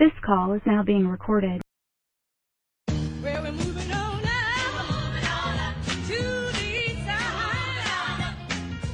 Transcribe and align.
This 0.00 0.12
call 0.24 0.54
is 0.54 0.62
now 0.64 0.82
being 0.82 1.06
recorded. 1.06 1.60
Well, 2.88 3.42
we're 3.42 3.52
moving 3.52 3.92
on 3.92 4.24
up, 4.24 5.76
to 5.84 6.16
the 6.16 6.64
east 6.64 7.04
side, 7.04 8.34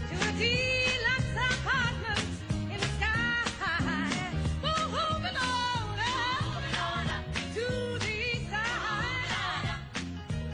to 0.09 0.17
a 0.17 0.33
deluxe 0.37 1.37
apartment 1.49 2.27
in 2.73 2.81
the 2.81 2.89
sky. 2.99 3.47
We're 4.65 4.89
moving 4.89 5.37
on 5.37 6.01
up, 7.07 7.23
to 7.55 7.67
the 8.01 8.11
east 8.11 8.51
side. 8.51 9.79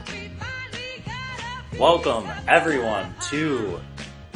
We 0.05 0.19
finally 0.37 0.93
got 1.03 1.73
a 1.73 1.81
Welcome, 1.81 2.29
everyone, 2.47 3.07
to 3.31 3.81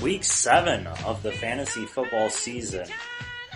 week 0.01 0.23
seven 0.23 0.87
of 1.05 1.21
the 1.21 1.31
fantasy 1.33 1.85
football 1.85 2.31
season. 2.31 2.87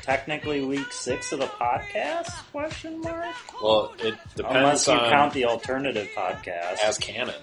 Technically, 0.01 0.65
week 0.65 0.91
six 0.91 1.31
of 1.31 1.39
the 1.39 1.45
podcast? 1.45 2.27
Question 2.51 3.01
mark. 3.01 3.35
Well, 3.61 3.93
it 3.99 4.15
depends 4.35 4.57
Unless 4.57 4.87
you 4.87 4.93
on 4.93 5.09
count 5.11 5.33
the 5.33 5.45
alternative 5.45 6.09
podcast. 6.15 6.79
as 6.83 6.97
canon. 6.97 7.35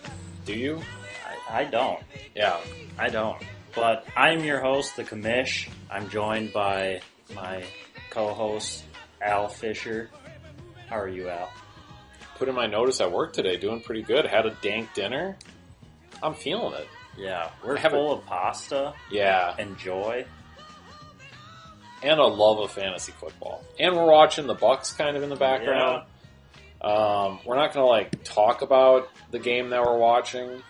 Do 0.45 0.55
you? 0.55 0.81
I, 1.51 1.61
I 1.61 1.65
don't. 1.65 2.01
Yeah. 2.35 2.59
I 2.99 3.09
don't. 3.11 3.41
But 3.75 4.05
I'm 4.17 4.43
your 4.43 4.61
host, 4.61 4.97
the 4.97 5.05
Commish. 5.05 5.69
I'm 5.91 6.09
joined 6.11 6.53
by 6.53 7.01
my 7.35 7.63
co-host 8.11 8.83
Al 9.23 9.49
Fisher. 9.49 10.11
How 10.89 10.97
are 10.99 11.09
you, 11.09 11.29
Al? 11.29 11.51
Put 12.39 12.49
in 12.49 12.55
my 12.57 12.67
notice 12.67 13.01
at 13.01 13.13
work 13.13 13.35
today. 13.35 13.57
Doing 13.57 13.81
pretty 13.83 14.03
good. 14.03 14.27
Had 14.27 14.47
a 14.47 14.51
dank 14.63 14.95
dinner. 14.95 15.37
I'm 16.23 16.35
feeling 16.35 16.75
it. 16.75 16.89
Yeah, 17.17 17.51
we're 17.65 17.77
full 17.79 18.13
of 18.13 18.27
pasta 18.27 18.95
Yeah. 19.11 19.55
and 19.59 19.77
joy. 19.77 20.25
And 22.03 22.21
a 22.21 22.25
love 22.27 22.61
of 22.61 22.71
fantasy 22.71 23.13
football. 23.13 23.65
And 23.79 23.97
we're 23.97 24.11
watching 24.11 24.47
the 24.47 24.55
Bucks 24.55 24.93
kind 24.93 25.17
of 25.17 25.23
in 25.23 25.31
the 25.31 25.37
background. 25.37 26.05
Um, 26.81 27.41
we're 27.45 27.57
not 27.57 27.73
going 27.75 27.85
to 27.85 27.89
like 27.91 28.23
talk 28.23 28.63
about 28.63 29.09
the 29.33 29.41
game 29.41 29.71
that 29.71 29.83
we're 29.83 29.99
watching, 29.99 30.63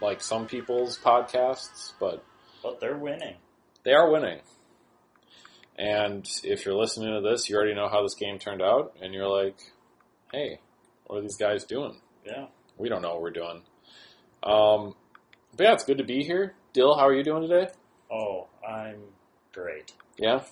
like 0.00 0.20
some 0.20 0.46
people's 0.46 0.96
podcasts, 0.98 1.92
but 1.98 2.24
But 2.62 2.78
they're 2.80 2.96
winning. 2.96 3.34
they 3.82 3.92
are 3.92 4.08
winning. 4.10 4.40
And 5.76 6.28
if 6.44 6.64
you're 6.64 6.74
listening 6.76 7.12
to 7.14 7.28
this, 7.28 7.48
you 7.48 7.56
already 7.56 7.74
know 7.74 7.88
how 7.88 8.02
this 8.02 8.14
game 8.14 8.38
turned 8.38 8.62
out, 8.62 8.96
and 9.00 9.14
you're 9.14 9.28
like, 9.28 9.56
"Hey, 10.32 10.58
what 11.06 11.18
are 11.18 11.22
these 11.22 11.36
guys 11.36 11.64
doing?" 11.64 12.00
Yeah. 12.24 12.46
We 12.76 12.88
don't 12.88 13.02
know 13.02 13.10
what 13.14 13.22
we're 13.22 13.30
doing. 13.30 13.62
Um, 14.42 14.94
but 15.56 15.64
yeah, 15.64 15.72
it's 15.74 15.84
good 15.84 15.98
to 15.98 16.04
be 16.04 16.22
here. 16.24 16.54
Dill, 16.72 16.96
how 16.96 17.06
are 17.06 17.14
you 17.14 17.22
doing 17.24 17.48
today? 17.48 17.70
Oh, 18.12 18.48
I'm 18.68 19.00
great. 19.52 19.92
Yeah, 20.18 20.42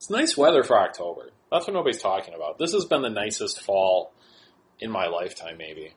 it's 0.00 0.08
nice 0.08 0.34
weather 0.34 0.62
for 0.62 0.78
October. 0.80 1.28
That's 1.52 1.66
what 1.66 1.74
nobody's 1.74 2.00
talking 2.00 2.32
about. 2.32 2.58
This 2.58 2.72
has 2.72 2.86
been 2.86 3.02
the 3.02 3.10
nicest 3.10 3.60
fall 3.60 4.14
in 4.78 4.90
my 4.90 5.08
lifetime. 5.08 5.58
Maybe 5.58 5.92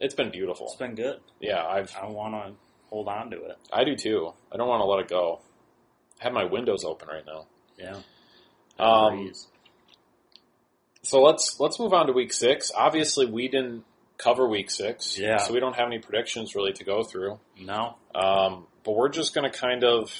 it's 0.00 0.14
been 0.14 0.32
beautiful. 0.32 0.66
It's 0.66 0.74
been 0.76 0.96
good. 0.96 1.20
Yeah, 1.40 1.64
I've 1.64 1.94
I 2.00 2.06
want 2.08 2.34
to 2.34 2.54
hold 2.90 3.06
on 3.06 3.30
to 3.30 3.36
it. 3.44 3.56
I 3.72 3.84
do 3.84 3.94
too. 3.94 4.32
I 4.52 4.56
don't 4.56 4.66
want 4.68 4.80
to 4.80 4.84
let 4.86 5.00
it 5.00 5.08
go. 5.08 5.40
I 6.20 6.24
have 6.24 6.32
my 6.32 6.44
windows 6.44 6.82
open 6.84 7.06
right 7.08 7.24
now. 7.24 7.46
Yeah. 7.78 8.00
Um, 8.80 9.32
So 11.02 11.22
let's 11.22 11.60
let's 11.60 11.78
move 11.78 11.92
on 11.92 12.08
to 12.08 12.12
week 12.12 12.32
six. 12.32 12.72
Obviously, 12.76 13.26
we 13.26 13.46
didn't 13.46 13.84
cover 14.18 14.48
week 14.48 14.70
six, 14.72 15.16
Yeah. 15.16 15.36
So 15.36 15.52
we 15.52 15.60
don't 15.60 15.76
have 15.76 15.86
any 15.86 16.00
predictions 16.00 16.56
really 16.56 16.72
to 16.72 16.84
go 16.84 17.04
through. 17.04 17.38
no, 17.60 17.96
Um, 18.14 18.66
but 18.82 18.92
we're 18.96 19.10
just 19.10 19.34
going 19.34 19.48
to 19.48 19.56
kind 19.56 19.84
of 19.84 20.10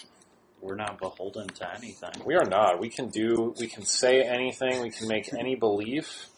we're 0.60 0.74
not 0.74 0.98
beholden 0.98 1.48
to 1.48 1.74
anything. 1.74 2.10
we 2.24 2.34
are 2.34 2.44
not. 2.44 2.80
We 2.80 2.88
can 2.88 3.08
do. 3.08 3.54
We 3.60 3.66
can 3.66 3.84
say 3.84 4.22
anything. 4.22 4.82
We 4.82 4.90
can 4.90 5.08
make 5.08 5.32
any 5.32 5.54
belief 5.54 6.28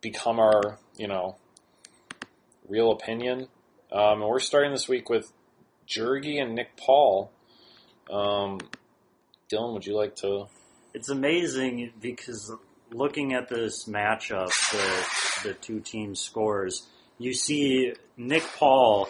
become 0.00 0.38
our 0.38 0.78
you 0.96 1.08
know 1.08 1.36
real 2.68 2.92
opinion. 2.92 3.48
Um, 3.90 4.20
and 4.20 4.28
we're 4.28 4.40
starting 4.40 4.72
this 4.72 4.88
week 4.88 5.08
with 5.08 5.32
Jergy 5.88 6.40
and 6.40 6.54
Nick 6.54 6.76
Paul. 6.76 7.32
Um, 8.10 8.60
Dylan, 9.50 9.72
would 9.72 9.86
you 9.86 9.96
like 9.96 10.16
to? 10.16 10.46
It's 10.92 11.08
amazing 11.08 11.92
because 12.00 12.52
looking 12.92 13.32
at 13.32 13.48
this 13.48 13.84
matchup, 13.84 14.50
the 14.72 15.48
the 15.48 15.54
two 15.54 15.80
team 15.80 16.14
scores, 16.14 16.86
you 17.18 17.32
see 17.32 17.94
Nick 18.16 18.44
Paul. 18.56 19.08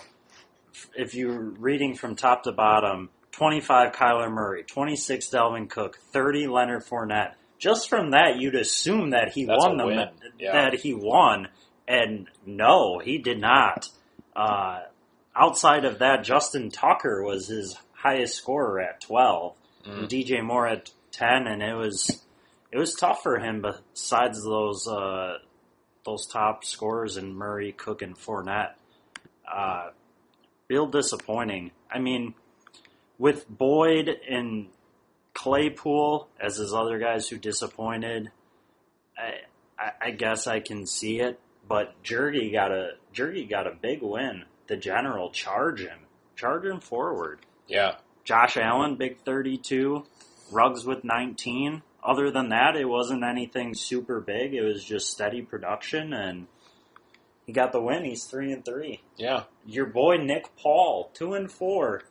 If 0.94 1.14
you're 1.14 1.41
reading 1.41 1.97
from 1.97 2.14
top 2.14 2.44
to 2.44 2.53
bottom, 2.53 3.10
25 3.38 3.93
Kyler 3.93 4.28
Murray, 4.32 4.65
26 4.65 5.28
Dalvin 5.31 5.71
Cook, 5.71 5.97
30 6.12 6.49
Leonard 6.49 6.84
Fournette. 6.84 7.34
Just 7.56 7.88
from 7.88 8.10
that, 8.10 8.37
you'd 8.38 8.56
assume 8.56 9.10
that 9.10 9.31
he 9.31 9.44
That's 9.44 9.65
won 9.65 9.81
a 9.81 9.87
the 9.87 10.10
Yeah. 10.41 10.53
that 10.71 10.75
he 10.81 10.93
won, 10.93 11.47
and 11.87 12.28
no, 12.44 12.99
he 12.99 13.19
did 13.19 13.41
not. 13.41 13.88
Uh, 14.34 14.81
outside 15.37 15.84
of 15.84 16.00
that, 16.00 16.25
Justin 16.25 16.69
Tucker 16.71 17.22
was 17.22 17.47
his 17.47 17.76
highest 17.93 18.34
scorer 18.34 18.81
at 18.81 19.00
12 19.03 19.55
Mm. 19.87 20.09
DJ 20.09 20.43
Moore 20.43 20.66
at 20.66 20.91
ten, 21.12 21.47
and 21.47 21.62
it 21.62 21.75
was 21.75 22.25
it 22.72 22.76
was 22.76 22.94
tough 22.94 23.22
for 23.22 23.38
him. 23.38 23.62
Besides 23.62 24.43
those 24.43 24.87
uh, 24.88 25.38
those 26.05 26.26
top 26.26 26.65
scorers 26.65 27.16
in 27.16 27.32
Murray, 27.34 27.70
Cook, 27.72 28.03
and 28.03 28.16
Fournette, 28.19 28.72
uh, 29.50 29.91
real 30.69 30.87
disappointing. 30.88 31.70
I 31.91 32.00
mean, 32.00 32.34
with 33.19 33.49
Boyd 33.49 34.09
and 34.29 34.69
Claypool 35.34 36.29
as 36.41 36.56
his 36.56 36.73
other 36.73 36.99
guys 36.99 37.29
who 37.29 37.39
disappointed, 37.39 38.31
I, 39.17 39.33
I, 39.79 39.93
I 40.09 40.11
guess 40.12 40.47
I 40.47 40.61
can 40.61 40.87
see 40.87 41.21
it. 41.21 41.39
But 41.69 42.03
Jergy 42.03 42.51
got 42.53 42.73
a 42.73 42.93
Jergy 43.15 43.49
got 43.49 43.67
a 43.67 43.75
big 43.75 44.01
win. 44.03 44.45
The 44.69 44.77
general 44.77 45.31
charge 45.31 45.81
him, 45.81 45.99
charge 46.34 46.65
him 46.65 46.81
forward. 46.81 47.41
Yeah, 47.67 47.97
Josh 48.25 48.56
Allen, 48.56 48.97
big 48.97 49.21
32. 49.21 50.05
Ruggs 50.50 50.87
with 50.87 51.05
19. 51.05 51.83
Other 52.03 52.31
than 52.31 52.49
that, 52.50 52.75
it 52.77 52.87
wasn't 52.87 53.23
anything 53.23 53.75
super 53.75 54.19
big. 54.21 54.55
It 54.55 54.62
was 54.62 54.83
just 54.83 55.11
steady 55.11 55.43
production, 55.43 56.15
and 56.15 56.47
he 57.45 57.53
got 57.53 57.73
the 57.73 57.83
win. 57.83 58.05
He's 58.05 58.25
three 58.25 58.50
and 58.53 58.65
three. 58.65 59.03
yeah. 59.17 59.43
Your 59.67 59.87
boy 59.87 60.17
Nick 60.17 60.56
Paul, 60.56 61.11
two 61.12 61.35
and 61.35 61.53
four. 61.53 62.05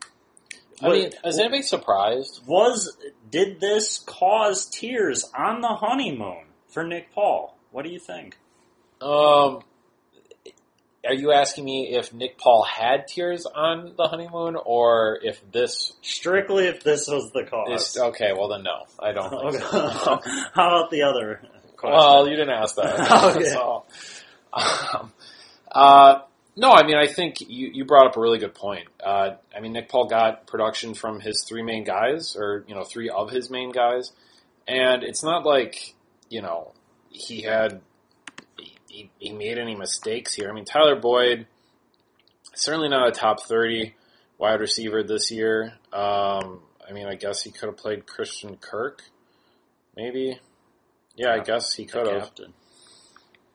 I 0.82 0.90
mean, 0.90 1.12
is 1.26 1.40
anybody 1.40 1.64
surprised? 1.64 2.42
was 2.46 2.98
did 3.30 3.60
this 3.60 4.00
cause 4.00 4.66
tears 4.68 5.26
on 5.36 5.62
the 5.62 5.70
honeymoon 5.70 6.46
for 6.68 6.84
Nick 6.84 7.12
Paul? 7.14 7.58
What 7.72 7.84
do 7.84 7.90
you 7.92 8.00
think? 8.00 8.38
Um, 9.02 9.62
are 11.06 11.14
you 11.14 11.32
asking 11.32 11.66
me 11.66 11.90
if 11.96 12.14
Nick 12.14 12.38
Paul 12.38 12.64
had 12.64 13.08
tears 13.08 13.46
on 13.46 13.94
the 13.98 14.08
honeymoon, 14.08 14.56
or 14.64 15.20
if 15.24 15.42
this 15.52 15.94
Strictly, 16.02 16.66
if 16.68 16.84
this 16.84 17.08
was 17.08 17.32
the 17.34 17.44
cause. 17.44 17.96
is 17.96 17.98
okay? 17.98 18.34
Well, 18.34 18.50
then 18.50 18.64
no, 18.64 18.86
I 19.00 19.14
don't. 19.14 19.30
Think 19.30 19.44
Okay. 19.56 19.64
so. 19.64 20.22
How 20.54 20.68
about 20.68 20.92
the 20.92 21.04
other 21.04 21.42
question? 21.76 21.98
well, 21.98 22.28
you 22.28 22.36
didn't 22.36 22.54
ask 22.54 22.76
that. 22.76 23.36
Okay. 23.36 23.50
so, 23.50 23.84
um, 24.54 25.14
uh, 25.72 26.20
no, 26.58 26.72
I 26.72 26.86
mean, 26.86 26.98
I 26.98 27.06
think 27.06 27.40
you, 27.42 27.70
you 27.72 27.86
brought 27.86 28.08
up 28.08 28.18
a 28.18 28.20
really 28.20 28.40
good 28.40 28.56
point. 28.56 28.88
Uh, 29.04 29.36
I 29.56 29.60
mean, 29.62 29.74
Nick 29.74 29.90
Paul 29.90 30.08
got 30.08 30.48
production 30.48 30.96
from 30.96 31.20
his 31.20 31.46
three 31.48 31.62
main 31.62 31.84
guys, 31.84 32.36
or 32.36 32.66
you 32.68 32.74
know, 32.74 32.84
three 32.84 33.10
of 33.10 33.30
his 33.30 33.52
main 33.52 33.72
guys, 33.72 34.12
and 34.68 35.04
it's 35.04 35.24
not 35.24 35.46
like 35.46 35.94
you 36.30 36.42
know 36.42 36.74
he 37.10 37.44
had 37.44 37.82
he, 38.88 39.12
he 39.20 39.32
made 39.32 39.60
any 39.60 39.76
mistakes 39.76 40.34
here. 40.34 40.50
I 40.50 40.54
mean, 40.54 40.66
Tyler 40.66 41.00
Boyd 41.00 41.46
certainly 42.56 42.90
not 42.90 43.08
a 43.08 43.12
top 43.12 43.44
thirty 43.44 43.94
wide 44.40 44.60
receiver 44.60 45.04
this 45.04 45.30
year. 45.30 45.74
Um, 45.94 46.62
I 46.88 46.92
mean, 46.92 47.06
I 47.06 47.14
guess 47.14 47.44
he 47.44 47.52
could 47.52 47.68
have 47.68 47.78
played 47.78 48.08
Christian 48.08 48.58
Kirk, 48.58 49.04
maybe. 49.96 50.40
Yeah, 51.16 51.34
I 51.34 51.40
guess 51.40 51.74
he 51.74 51.86
could 51.86 52.08
have. 52.08 52.22
captain, 52.22 52.54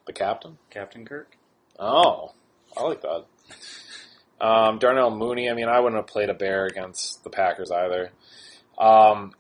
The 0.07 0.13
captain. 0.13 0.59
Captain 0.71 1.05
Kirk. 1.05 1.37
Oh, 1.79 2.35
I 2.77 2.83
like 2.83 3.03
that. 3.03 3.25
Um, 4.41 4.79
Darnell 4.79 5.11
Mooney. 5.11 5.51
I 5.51 5.55
mean, 5.55 5.69
I 5.69 5.81
wouldn't 5.81 6.01
have 6.01 6.07
played 6.07 6.31
a 6.31 6.35
bear 6.35 6.67
against 6.67 7.23
the 7.23 7.31
Packers 7.31 7.71
either. 7.71 8.11
Um, 8.79 9.33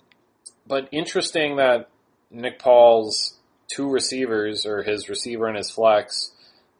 but 0.66 0.88
interesting 0.92 1.56
that 1.56 1.88
Nick 2.30 2.58
Paul's 2.58 3.38
two 3.68 3.88
receivers, 3.90 4.66
or 4.66 4.82
his 4.82 5.08
receiver 5.08 5.46
and 5.46 5.56
his 5.56 5.70
flex, 5.70 6.32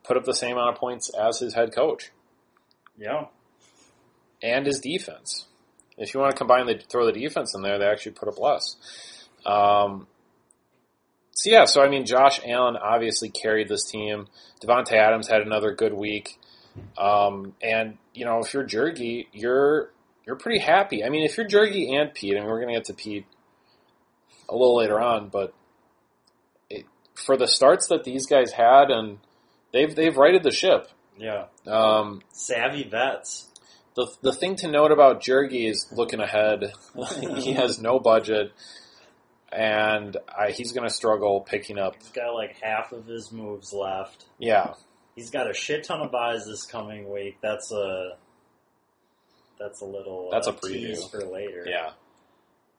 put 0.03 0.17
up 0.17 0.25
the 0.25 0.33
same 0.35 0.53
amount 0.53 0.75
of 0.75 0.79
points 0.79 1.09
as 1.09 1.39
his 1.39 1.53
head 1.53 1.73
coach 1.73 2.11
Yeah, 2.97 3.25
and 4.41 4.65
his 4.65 4.79
defense. 4.79 5.47
If 5.97 6.13
you 6.13 6.19
want 6.19 6.31
to 6.31 6.37
combine 6.37 6.65
the 6.65 6.77
throw 6.77 7.05
the 7.05 7.11
defense 7.11 7.53
in 7.55 7.61
there, 7.61 7.77
they 7.77 7.85
actually 7.85 8.13
put 8.13 8.27
up 8.27 8.39
less. 8.39 8.75
Um, 9.45 10.07
so 11.31 11.49
yeah, 11.49 11.65
so 11.65 11.81
I 11.81 11.89
mean, 11.89 12.05
Josh 12.05 12.39
Allen 12.45 12.77
obviously 12.77 13.29
carried 13.29 13.67
this 13.67 13.85
team. 13.85 14.27
Davante 14.63 14.93
Adams 14.93 15.27
had 15.27 15.41
another 15.41 15.73
good 15.73 15.93
week, 15.93 16.39
um, 16.97 17.53
and 17.61 17.97
you 18.13 18.25
know, 18.25 18.39
if 18.39 18.53
you're 18.53 18.65
Jergy, 18.65 19.27
you're 19.33 19.91
you're 20.25 20.35
pretty 20.35 20.59
happy. 20.59 21.03
I 21.03 21.09
mean, 21.09 21.23
if 21.23 21.37
you're 21.37 21.47
Jergy 21.47 21.91
and 21.93 22.13
Pete, 22.13 22.35
I 22.35 22.39
mean, 22.39 22.49
we're 22.49 22.59
gonna 22.59 22.73
get 22.73 22.85
to 22.85 22.93
Pete 22.93 23.25
a 24.49 24.53
little 24.53 24.77
later 24.77 24.99
on, 24.99 25.29
but 25.29 25.53
it, 26.69 26.85
for 27.15 27.37
the 27.37 27.47
starts 27.47 27.87
that 27.87 28.03
these 28.03 28.25
guys 28.25 28.51
had, 28.51 28.89
and 28.89 29.19
they've 29.71 29.93
they've 29.93 30.15
righted 30.15 30.43
the 30.43 30.51
ship. 30.51 30.89
Yeah. 31.17 31.45
Um, 31.67 32.21
Savvy 32.31 32.83
vets. 32.83 33.49
the 33.95 34.07
the 34.21 34.33
thing 34.33 34.55
to 34.57 34.67
note 34.67 34.91
about 34.91 35.21
Jergy 35.21 35.69
is 35.69 35.87
looking 35.91 36.19
ahead. 36.19 36.71
he 37.37 37.53
has 37.53 37.79
no 37.79 37.99
budget, 37.99 38.51
and 39.51 40.17
I, 40.27 40.51
he's 40.51 40.71
going 40.71 40.87
to 40.87 40.93
struggle 40.93 41.41
picking 41.41 41.77
up. 41.77 41.95
He's 41.95 42.09
got 42.09 42.33
like 42.33 42.55
half 42.61 42.91
of 42.91 43.05
his 43.05 43.31
moves 43.31 43.73
left. 43.73 44.25
Yeah, 44.39 44.73
He's 45.15 45.29
got 45.29 45.49
a 45.49 45.53
shit 45.53 45.83
ton 45.83 46.01
of 46.01 46.11
buys 46.11 46.45
this 46.45 46.65
coming 46.65 47.11
week. 47.11 47.37
That's 47.41 47.71
a 47.71 48.17
that's 49.59 49.81
a 49.81 49.85
little 49.85 50.29
That's 50.31 50.47
uh, 50.47 50.51
a 50.51 50.53
preview. 50.53 51.09
for 51.11 51.19
later. 51.25 51.65
yeah, 51.67 51.91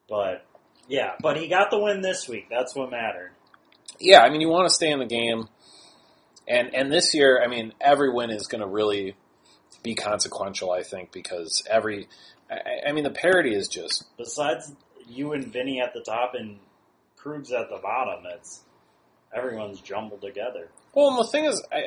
But 0.09 0.45
yeah, 0.89 1.13
but 1.21 1.37
he 1.37 1.49
got 1.49 1.71
the 1.71 1.79
win 1.79 2.03
this 2.03 2.29
week. 2.29 2.49
That's 2.51 2.75
what 2.75 2.91
mattered. 2.91 3.31
yeah. 4.01 4.21
I 4.21 4.31
mean, 4.31 4.41
you 4.41 4.49
want 4.49 4.69
to 4.69 4.75
stay 4.75 4.91
in 4.91 4.99
the 4.99 5.07
game, 5.07 5.49
and 6.49 6.75
and 6.75 6.93
this 6.93 7.15
year, 7.15 7.41
I 7.43 7.47
mean, 7.47 7.73
every 7.81 8.13
win 8.13 8.31
is 8.31 8.47
going 8.49 8.61
to 8.61 8.67
really 8.67 9.17
be 9.83 9.95
consequential. 9.95 10.73
I 10.73 10.83
think 10.83 11.13
because 11.13 11.63
every, 11.71 12.09
I, 12.51 12.89
I 12.89 12.93
mean, 12.93 13.05
the 13.05 13.11
parity 13.11 13.55
is 13.55 13.69
just 13.69 14.05
Besides 14.19 14.73
you 15.09 15.33
and 15.33 15.53
Vinny 15.53 15.81
at 15.81 15.93
the 15.95 16.01
top 16.01 16.33
and 16.35 16.59
Krug's 17.17 17.53
at 17.53 17.69
the 17.71 17.79
bottom, 17.83 18.25
it's 18.35 18.61
everyone's 19.35 19.81
jumbled 19.81 20.21
together. 20.21 20.69
well. 20.95 21.09
And 21.11 21.19
the 21.19 21.31
thing 21.31 21.45
is, 21.45 21.63
I, 21.73 21.83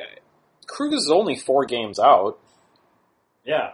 Krug 0.68 0.92
is 0.92 1.10
only 1.12 1.34
four 1.36 1.64
games 1.64 1.98
out. 1.98 2.38
Yeah. 3.44 3.72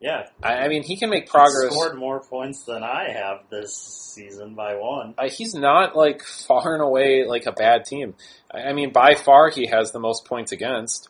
Yeah. 0.00 0.26
I, 0.42 0.56
I 0.56 0.68
mean, 0.68 0.82
he 0.82 0.96
can 0.98 1.08
make 1.08 1.24
He 1.24 1.30
progress. 1.30 1.72
scored 1.72 1.96
more 1.96 2.20
points 2.20 2.64
than 2.64 2.82
I 2.82 3.10
have 3.10 3.48
this 3.50 3.74
season 3.74 4.54
by 4.54 4.74
one. 4.74 5.14
uh, 5.16 5.28
he's 5.28 5.54
not 5.54 5.96
like 5.96 6.22
far 6.22 6.74
and 6.74 6.82
away 6.82 7.24
like 7.26 7.46
a 7.46 7.52
bad 7.52 7.86
team. 7.86 8.14
I, 8.52 8.64
I 8.64 8.72
mean, 8.74 8.92
by 8.92 9.14
far 9.14 9.48
he 9.50 9.66
has 9.66 9.92
the 9.92 9.98
most 10.00 10.26
points 10.26 10.52
against, 10.52 11.08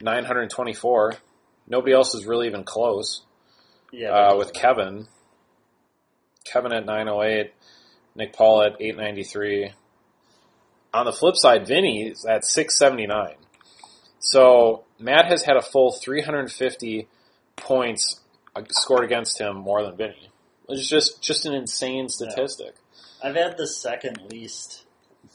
nine 0.00 0.24
hundred 0.24 0.48
twenty-four. 0.50 1.14
Nobody 1.68 1.92
else 1.92 2.14
is 2.14 2.24
really 2.24 2.46
even 2.46 2.64
close. 2.64 3.22
Yeah. 3.92 4.10
Uh, 4.12 4.36
with 4.36 4.54
Kevin, 4.54 5.06
Kevin 6.44 6.72
at 6.72 6.86
nine 6.86 7.06
oh 7.08 7.22
eight, 7.22 7.52
Nick 8.14 8.32
Paul 8.32 8.62
at 8.62 8.80
eight 8.80 8.96
ninety 8.96 9.24
three. 9.24 9.72
On 10.94 11.04
the 11.04 11.12
flip 11.12 11.36
side, 11.36 11.66
Vinny 11.68 12.08
is 12.08 12.24
at 12.24 12.44
six 12.46 12.78
seventy 12.78 13.06
nine. 13.06 13.34
So 14.20 14.84
Matt 14.98 15.26
has 15.26 15.42
had 15.44 15.56
a 15.56 15.62
full 15.62 15.92
three 15.92 16.22
hundred 16.22 16.50
fifty 16.52 17.08
points 17.56 18.20
scored 18.70 19.04
against 19.04 19.40
him 19.40 19.56
more 19.56 19.82
than 19.82 19.96
Vinny. 19.96 20.28
It's 20.68 20.86
just 20.88 21.22
just 21.22 21.46
an 21.46 21.54
insane 21.54 22.08
statistic. 22.08 22.74
I've 23.24 23.34
had 23.34 23.56
the 23.56 23.66
second 23.66 24.20
least 24.30 24.84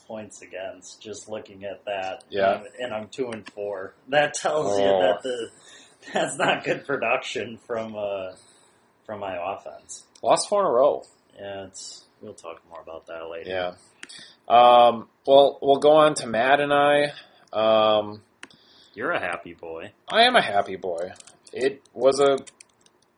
points 0.07 0.41
against 0.41 1.01
just 1.01 1.27
looking 1.27 1.65
at 1.65 1.83
that. 1.85 2.23
Yeah. 2.29 2.63
And 2.79 2.93
I'm 2.93 3.07
two 3.09 3.29
and 3.31 3.47
four. 3.53 3.95
That 4.09 4.33
tells 4.35 4.77
you 4.79 4.85
Oh. 4.85 5.01
that 5.01 5.23
the 5.23 5.49
that's 6.13 6.37
not 6.37 6.63
good 6.63 6.85
production 6.85 7.57
from 7.65 7.95
uh 7.95 8.33
from 9.05 9.19
my 9.19 9.35
offense. 9.55 10.05
Lost 10.21 10.47
four 10.47 10.61
in 10.61 10.67
a 10.67 10.71
row. 10.71 11.03
Yeah, 11.37 11.65
it's 11.65 12.05
we'll 12.21 12.33
talk 12.33 12.61
more 12.69 12.81
about 12.81 13.07
that 13.07 13.29
later. 13.29 13.49
Yeah. 13.49 13.71
Um, 14.47 15.07
well, 15.25 15.57
we'll 15.61 15.79
go 15.79 15.93
on 15.93 16.13
to 16.15 16.27
Matt 16.27 16.59
and 16.59 16.71
I. 16.71 17.11
Um, 17.51 18.21
You're 18.95 19.11
a 19.11 19.19
happy 19.19 19.53
boy. 19.53 19.91
I 20.07 20.23
am 20.23 20.37
a 20.37 20.41
happy 20.41 20.77
boy. 20.77 21.11
It 21.51 21.83
was 21.93 22.21
a 22.21 22.37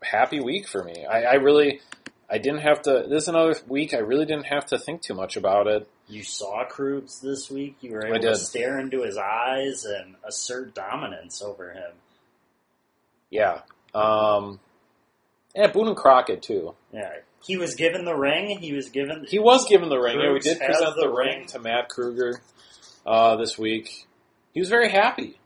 happy 0.02 0.40
week 0.40 0.68
for 0.68 0.84
me. 0.84 1.06
I, 1.06 1.22
I 1.22 1.34
really, 1.36 1.82
I 2.30 2.40
didn't 2.40 2.62
have 2.62 2.82
to. 2.84 3.06
This 3.08 3.24
is 3.24 3.30
another 3.30 3.56
week. 3.68 3.94
I 3.94 4.00
really 4.00 4.26
didn't 4.26 4.48
have 4.48 4.66
to 4.68 4.80
think 4.80 5.04
too 5.04 5.14
much 5.14 5.38
about 5.38 5.68
it. 5.68 5.88
You 6.08 6.24
saw 6.24 6.66
Krugs 6.68 7.22
this 7.22 7.52
week. 7.52 7.78
You 7.82 7.92
were 7.92 8.08
able 8.08 8.20
to 8.20 8.30
did. 8.30 8.38
stare 8.38 8.80
into 8.80 9.04
his 9.04 9.18
eyes 9.18 9.86
and 9.86 10.16
assert 10.24 10.74
dominance 10.74 11.44
over 11.44 11.72
him. 11.72 11.92
Yeah. 13.30 13.62
Um, 13.94 14.60
yeah, 15.56 15.68
Boone 15.68 15.90
and 15.90 15.98
Crockett 15.98 16.42
too. 16.42 16.74
Yeah, 16.92 17.12
he 17.46 17.58
was 17.58 17.76
given 17.76 18.04
the 18.04 18.16
ring. 18.16 18.58
He 18.60 18.74
was 18.74 18.90
given. 18.90 19.26
He 19.28 19.38
was 19.38 19.68
given 19.68 19.90
the 19.90 20.00
ring. 20.00 20.20
Yeah, 20.20 20.34
we 20.34 20.40
did 20.40 20.60
present 20.60 20.96
the, 20.96 21.04
the 21.04 21.10
ring. 21.10 21.40
ring. 21.40 21.48
to 21.48 21.60
Matt 21.60 21.90
Kruger 21.90 22.42
uh, 23.06 23.36
this 23.36 23.60
week. 23.60 24.08
He 24.54 24.60
was 24.60 24.70
very 24.70 24.90
happy. 24.90 25.40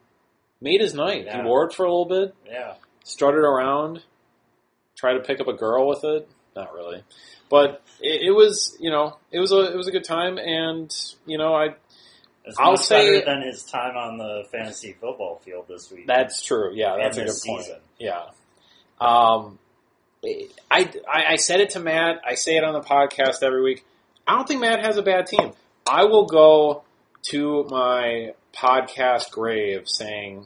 Made 0.62 0.80
his 0.82 0.94
night. 0.94 1.26
Yeah. 1.26 1.38
He 1.42 1.44
wore 1.48 1.66
it 1.66 1.74
for 1.74 1.86
a 1.86 1.90
little 1.92 2.06
bit. 2.06 2.36
yeah, 2.48 2.76
strutted 3.04 3.40
around, 3.42 4.04
tried 4.96 5.14
to 5.14 5.20
pick 5.22 5.40
up 5.40 5.48
a 5.48 5.54
girl 5.54 5.88
with 5.88 6.04
it. 6.04 6.30
Not 6.56 6.74
really, 6.74 7.04
but 7.50 7.82
it, 8.00 8.28
it 8.28 8.32
was 8.32 8.78
you 8.80 8.92
know 8.92 9.18
it 9.32 9.40
was 9.40 9.52
a 9.52 9.72
it 9.72 9.76
was 9.76 9.88
a 9.88 9.92
good 9.92 10.04
time, 10.04 10.38
and 10.38 10.94
you 11.26 11.38
know 11.38 11.56
I 11.56 11.76
it's 12.46 12.58
I'll 12.60 12.72
much 12.74 12.82
say- 12.82 13.20
better 13.22 13.26
than 13.26 13.42
his 13.48 13.64
time 13.64 13.96
on 13.98 14.18
the 14.18 14.44
fantasy 14.52 14.94
football 15.00 15.42
field 15.44 15.66
this 15.68 15.90
week. 15.92 16.06
that's 16.08 16.42
true. 16.44 16.72
Yeah, 16.76 16.98
that's 17.02 17.18
a 17.18 17.22
good 17.26 17.34
point. 17.46 17.64
season. 17.64 17.80
Yeah. 18.00 18.24
Um, 19.00 19.58
I, 20.24 20.50
I 21.10 21.24
I 21.30 21.36
said 21.38 21.62
it 21.62 21.72
to 21.72 21.80
Matt. 21.80 22.22
I 22.26 22.36
say 22.36 22.58
it 22.58 22.64
on 22.64 22.74
the 22.74 22.82
podcast 22.82 23.42
every 23.42 23.64
week. 23.64 23.84
I 24.28 24.36
don't 24.36 24.48
think 24.48 24.62
Matt 24.62 24.86
has 24.86 24.98
a 24.98 25.02
bad 25.02 25.26
team. 25.26 25.54
I 25.90 26.04
will 26.06 26.26
go 26.28 26.84
to 27.30 27.64
my 27.70 28.34
podcast 28.56 29.32
grave 29.32 29.84
saying 29.86 30.46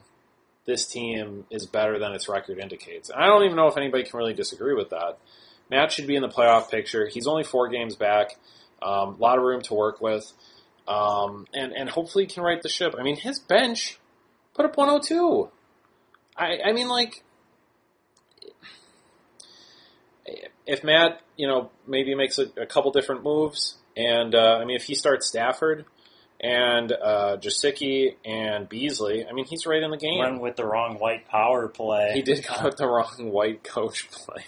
this 0.66 0.86
team 0.86 1.46
is 1.50 1.66
better 1.66 2.00
than 2.00 2.14
its 2.14 2.28
record 2.28 2.60
indicates. 2.60 3.10
And 3.10 3.24
I 3.24 3.28
don't 3.28 3.44
even 3.44 3.56
know 3.56 3.68
if 3.68 3.78
anybody 3.78 4.04
can 4.04 4.18
really 4.18 4.34
disagree 4.34 4.74
with 4.74 4.90
that. 4.90 5.18
Matt 5.70 5.92
should 5.92 6.08
be 6.08 6.16
in 6.16 6.22
the 6.22 6.30
playoff 6.30 6.70
picture. 6.70 7.08
He's 7.08 7.28
only 7.28 7.44
four 7.44 7.70
games 7.70 7.96
back. 7.96 8.38
Um, 8.82 9.16
a 9.16 9.18
lot 9.18 9.38
of 9.38 9.44
room 9.44 9.62
to 9.64 9.74
work 9.74 10.02
with. 10.02 10.32
Um, 10.88 11.48
and, 11.54 11.72
and 11.74 11.90
hopefully 11.90 12.26
he 12.26 12.34
can 12.34 12.44
right 12.44 12.62
the 12.62 12.70
ship. 12.70 12.96
I 12.98 13.04
mean, 13.04 13.16
his 13.16 13.40
bench 13.40 14.00
put 14.54 14.66
up 14.66 14.78
102. 14.78 15.50
I, 16.38 16.60
I 16.66 16.72
mean, 16.74 16.88
like, 16.88 17.24
if 20.66 20.84
Matt, 20.84 21.22
you 21.38 21.48
know, 21.48 21.72
maybe 21.88 22.14
makes 22.16 22.38
a, 22.38 22.48
a 22.58 22.66
couple 22.66 22.92
different 22.92 23.24
moves, 23.24 23.78
and 23.96 24.36
uh, 24.36 24.58
I 24.62 24.66
mean, 24.66 24.76
if 24.76 24.84
he 24.84 24.96
starts 24.96 25.28
Stafford 25.28 25.86
and 26.40 26.92
uh, 26.92 27.38
Jasicki 27.38 28.16
and 28.26 28.68
Beasley, 28.68 29.26
I 29.26 29.34
mean, 29.34 29.46
he's 29.46 29.66
right 29.66 29.82
in 29.82 29.92
the 29.92 29.98
game. 29.98 30.20
Went 30.20 30.42
with 30.42 30.56
the 30.56 30.66
wrong 30.66 30.96
white 30.96 31.28
power 31.28 31.68
play. 31.68 32.12
He 32.14 32.22
did 32.22 32.46
go 32.46 32.66
with 32.66 32.78
the 32.78 32.88
wrong 32.88 33.32
white 33.32 33.64
coach 33.64 34.10
play, 34.12 34.46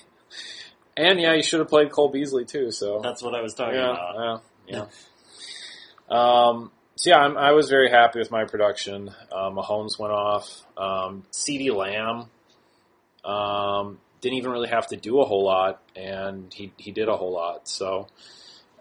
and 0.95 1.19
yeah, 1.19 1.36
he 1.36 1.42
should 1.42 1.60
have 1.60 1.69
played 1.69 1.92
Cole 1.92 2.10
Beasley 2.10 2.45
too. 2.45 2.72
So 2.72 3.00
That's 3.04 3.24
what 3.24 3.36
I 3.36 3.42
was 3.42 3.54
talking 3.54 3.75
yeah, 3.75 3.92
about. 3.92 4.42
yeah, 4.68 4.78
yeah. 4.78 4.86
Um, 6.10 6.72
so 6.95 7.12
yeah, 7.12 7.18
I'm, 7.18 7.38
I 7.38 7.51
was 7.51 7.69
very 7.69 7.89
happy 7.89 8.19
with 8.19 8.31
my 8.31 8.45
production. 8.45 9.10
Um, 9.32 9.56
Mahomes 9.56 10.00
went 10.00 10.13
off. 10.13 10.65
Um, 10.75 11.24
CeeDee 11.32 11.74
Lamb 11.75 12.25
um, 13.24 14.00
didn't 14.22 14.38
even 14.38 14.51
really 14.51 14.70
have 14.70 14.88
to 14.88 14.98
do 14.98 15.22
a 15.22 15.25
whole 15.25 15.44
lot, 15.44 15.82
and 15.96 16.51
he 16.53 16.74
he 16.77 16.91
did 16.91 17.08
a 17.08 17.15
whole 17.15 17.32
lot. 17.32 17.67
So 17.67 18.08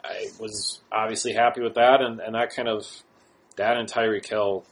I 0.06 0.28
was 0.38 0.80
obviously 0.92 1.32
happy 1.32 1.60
with 1.60 1.74
that, 1.74 2.00
and, 2.00 2.20
and 2.20 2.34
that 2.34 2.54
kind 2.54 2.68
of 2.68 2.86
that 3.56 3.76
and 3.76 3.90
Tyreek 3.90 4.26
Hill 4.26 4.64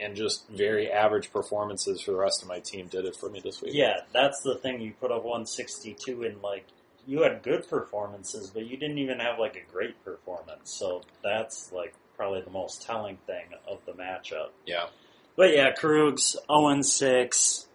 and 0.00 0.16
just 0.16 0.48
very 0.48 0.90
average 0.90 1.32
performances 1.32 2.00
for 2.00 2.12
the 2.12 2.18
rest 2.18 2.42
of 2.42 2.48
my 2.48 2.58
team 2.58 2.88
did 2.88 3.04
it 3.04 3.16
for 3.16 3.28
me 3.28 3.40
this 3.40 3.62
week. 3.62 3.72
Yeah, 3.74 4.00
that's 4.12 4.40
the 4.42 4.56
thing. 4.56 4.80
You 4.80 4.92
put 5.00 5.10
up 5.10 5.24
162 5.24 6.24
and 6.24 6.42
like 6.42 6.66
you 7.06 7.22
had 7.22 7.42
good 7.42 7.68
performances, 7.68 8.50
but 8.50 8.66
you 8.66 8.76
didn't 8.76 8.98
even 8.98 9.20
have 9.20 9.38
like 9.38 9.56
a 9.56 9.72
great 9.72 10.02
performance. 10.04 10.72
So 10.72 11.02
that's 11.22 11.72
like 11.72 11.94
probably 12.16 12.42
the 12.42 12.50
most 12.50 12.82
telling 12.82 13.18
thing 13.26 13.46
of 13.68 13.78
the 13.86 13.92
matchup. 13.92 14.50
yeah. 14.66 14.86
But 15.34 15.54
yeah, 15.54 15.72
Krugs 15.72 16.36
0 16.46 16.82
6. 16.82 17.66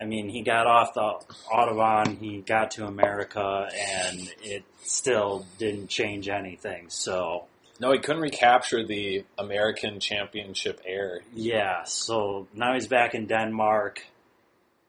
I 0.00 0.04
mean, 0.04 0.28
he 0.28 0.42
got 0.42 0.66
off 0.66 0.94
the 0.94 1.18
Autobahn, 1.52 2.18
he 2.18 2.40
got 2.40 2.70
to 2.72 2.86
America, 2.86 3.68
and 3.72 4.32
it 4.42 4.64
still 4.84 5.44
didn't 5.58 5.88
change 5.88 6.28
anything. 6.28 6.88
So 6.88 7.46
No, 7.80 7.92
he 7.92 7.98
couldn't 7.98 8.22
recapture 8.22 8.84
the 8.86 9.24
American 9.38 9.98
Championship 10.00 10.80
air. 10.86 11.20
yeah, 11.34 11.82
so 11.84 12.46
now 12.54 12.74
he's 12.74 12.86
back 12.86 13.14
in 13.14 13.26
Denmark. 13.26 14.04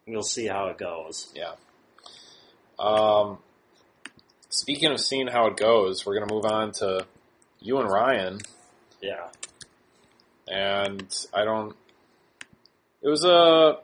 We'll 0.07 0.23
see 0.23 0.47
how 0.47 0.67
it 0.67 0.77
goes. 0.77 1.31
Yeah. 1.35 1.53
Um, 2.79 3.39
speaking 4.49 4.91
of 4.91 4.99
seeing 4.99 5.27
how 5.27 5.47
it 5.47 5.57
goes, 5.57 6.05
we're 6.05 6.15
going 6.15 6.27
to 6.27 6.33
move 6.33 6.45
on 6.45 6.71
to 6.73 7.05
you 7.59 7.77
and 7.79 7.89
Ryan. 7.89 8.39
Yeah. 9.01 9.27
And 10.47 11.13
I 11.33 11.43
don't. 11.45 11.75
It 13.01 13.09
was 13.09 13.23
a. 13.23 13.79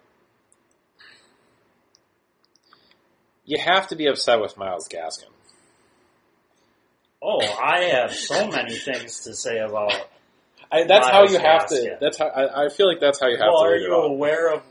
You 3.46 3.60
have 3.60 3.88
to 3.90 3.96
be 3.96 4.08
upset 4.08 4.42
with 4.42 4.58
Myles 4.58 4.88
Gaskin. 4.90 5.30
Oh, 7.22 7.42
I 7.42 7.86
have 7.86 8.14
so 8.14 8.48
many 8.48 8.76
things 8.76 9.22
to 9.24 9.34
say 9.34 9.58
about. 9.60 9.94
I, 10.72 10.84
that's 10.84 11.08
how 11.08 11.20
Myles 11.22 11.32
you 11.32 11.40
have 11.40 11.68
to. 11.68 11.98
That's 12.02 12.18
how 12.18 12.28
I, 12.28 12.66
I 12.66 12.70
feel 12.70 12.88
like 12.88 13.00
that's 13.00 13.20
how 13.20 13.28
you 13.28 13.38
have 13.38 13.48
Well, 13.52 13.64
to. 13.64 13.70
are 13.70 13.76
you 13.78 13.94
aware 13.94 14.52
of 14.54 14.62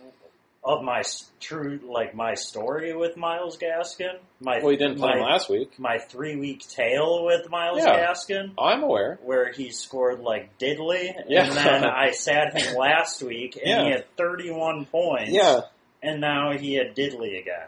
of 0.67 0.83
my 0.83 1.03
true 1.41 1.79
like 1.87 2.15
my 2.15 2.33
story 2.35 2.97
with 2.97 3.17
Myles 3.19 3.59
Gaskin. 3.59 4.19
My 4.41 4.61
Well, 4.61 4.71
he 4.71 4.77
didn't 4.79 4.97
play 4.97 5.11
my, 5.11 5.17
him 5.19 5.23
last 5.25 5.51
week. 5.51 5.79
my 5.79 5.99
three 5.99 6.37
week 6.37 6.67
tale 6.67 7.25
with 7.27 7.51
Myles 7.51 7.79
Yeah. 7.85 8.07
Gaskin. 8.13 8.53
I'm 8.59 8.83
aware. 8.83 9.19
Where 9.23 9.53
he 9.53 9.71
scored 9.73 10.21
like 10.21 10.59
diddly, 10.59 11.13
Yeah. 11.29 11.45
and 11.47 11.53
then 11.53 11.85
I 11.85 12.13
sat 12.13 12.57
him 12.57 12.77
last 12.77 13.23
week, 13.23 13.59
and 13.63 13.87
he 13.87 13.93
had 13.93 14.07
31 14.17 14.87
points. 14.87 15.33
Yeah, 15.33 15.61
and 16.03 16.21
now 16.23 16.53
he 16.57 16.75
had 16.75 16.97
diddly 16.97 17.39
again. 17.39 17.67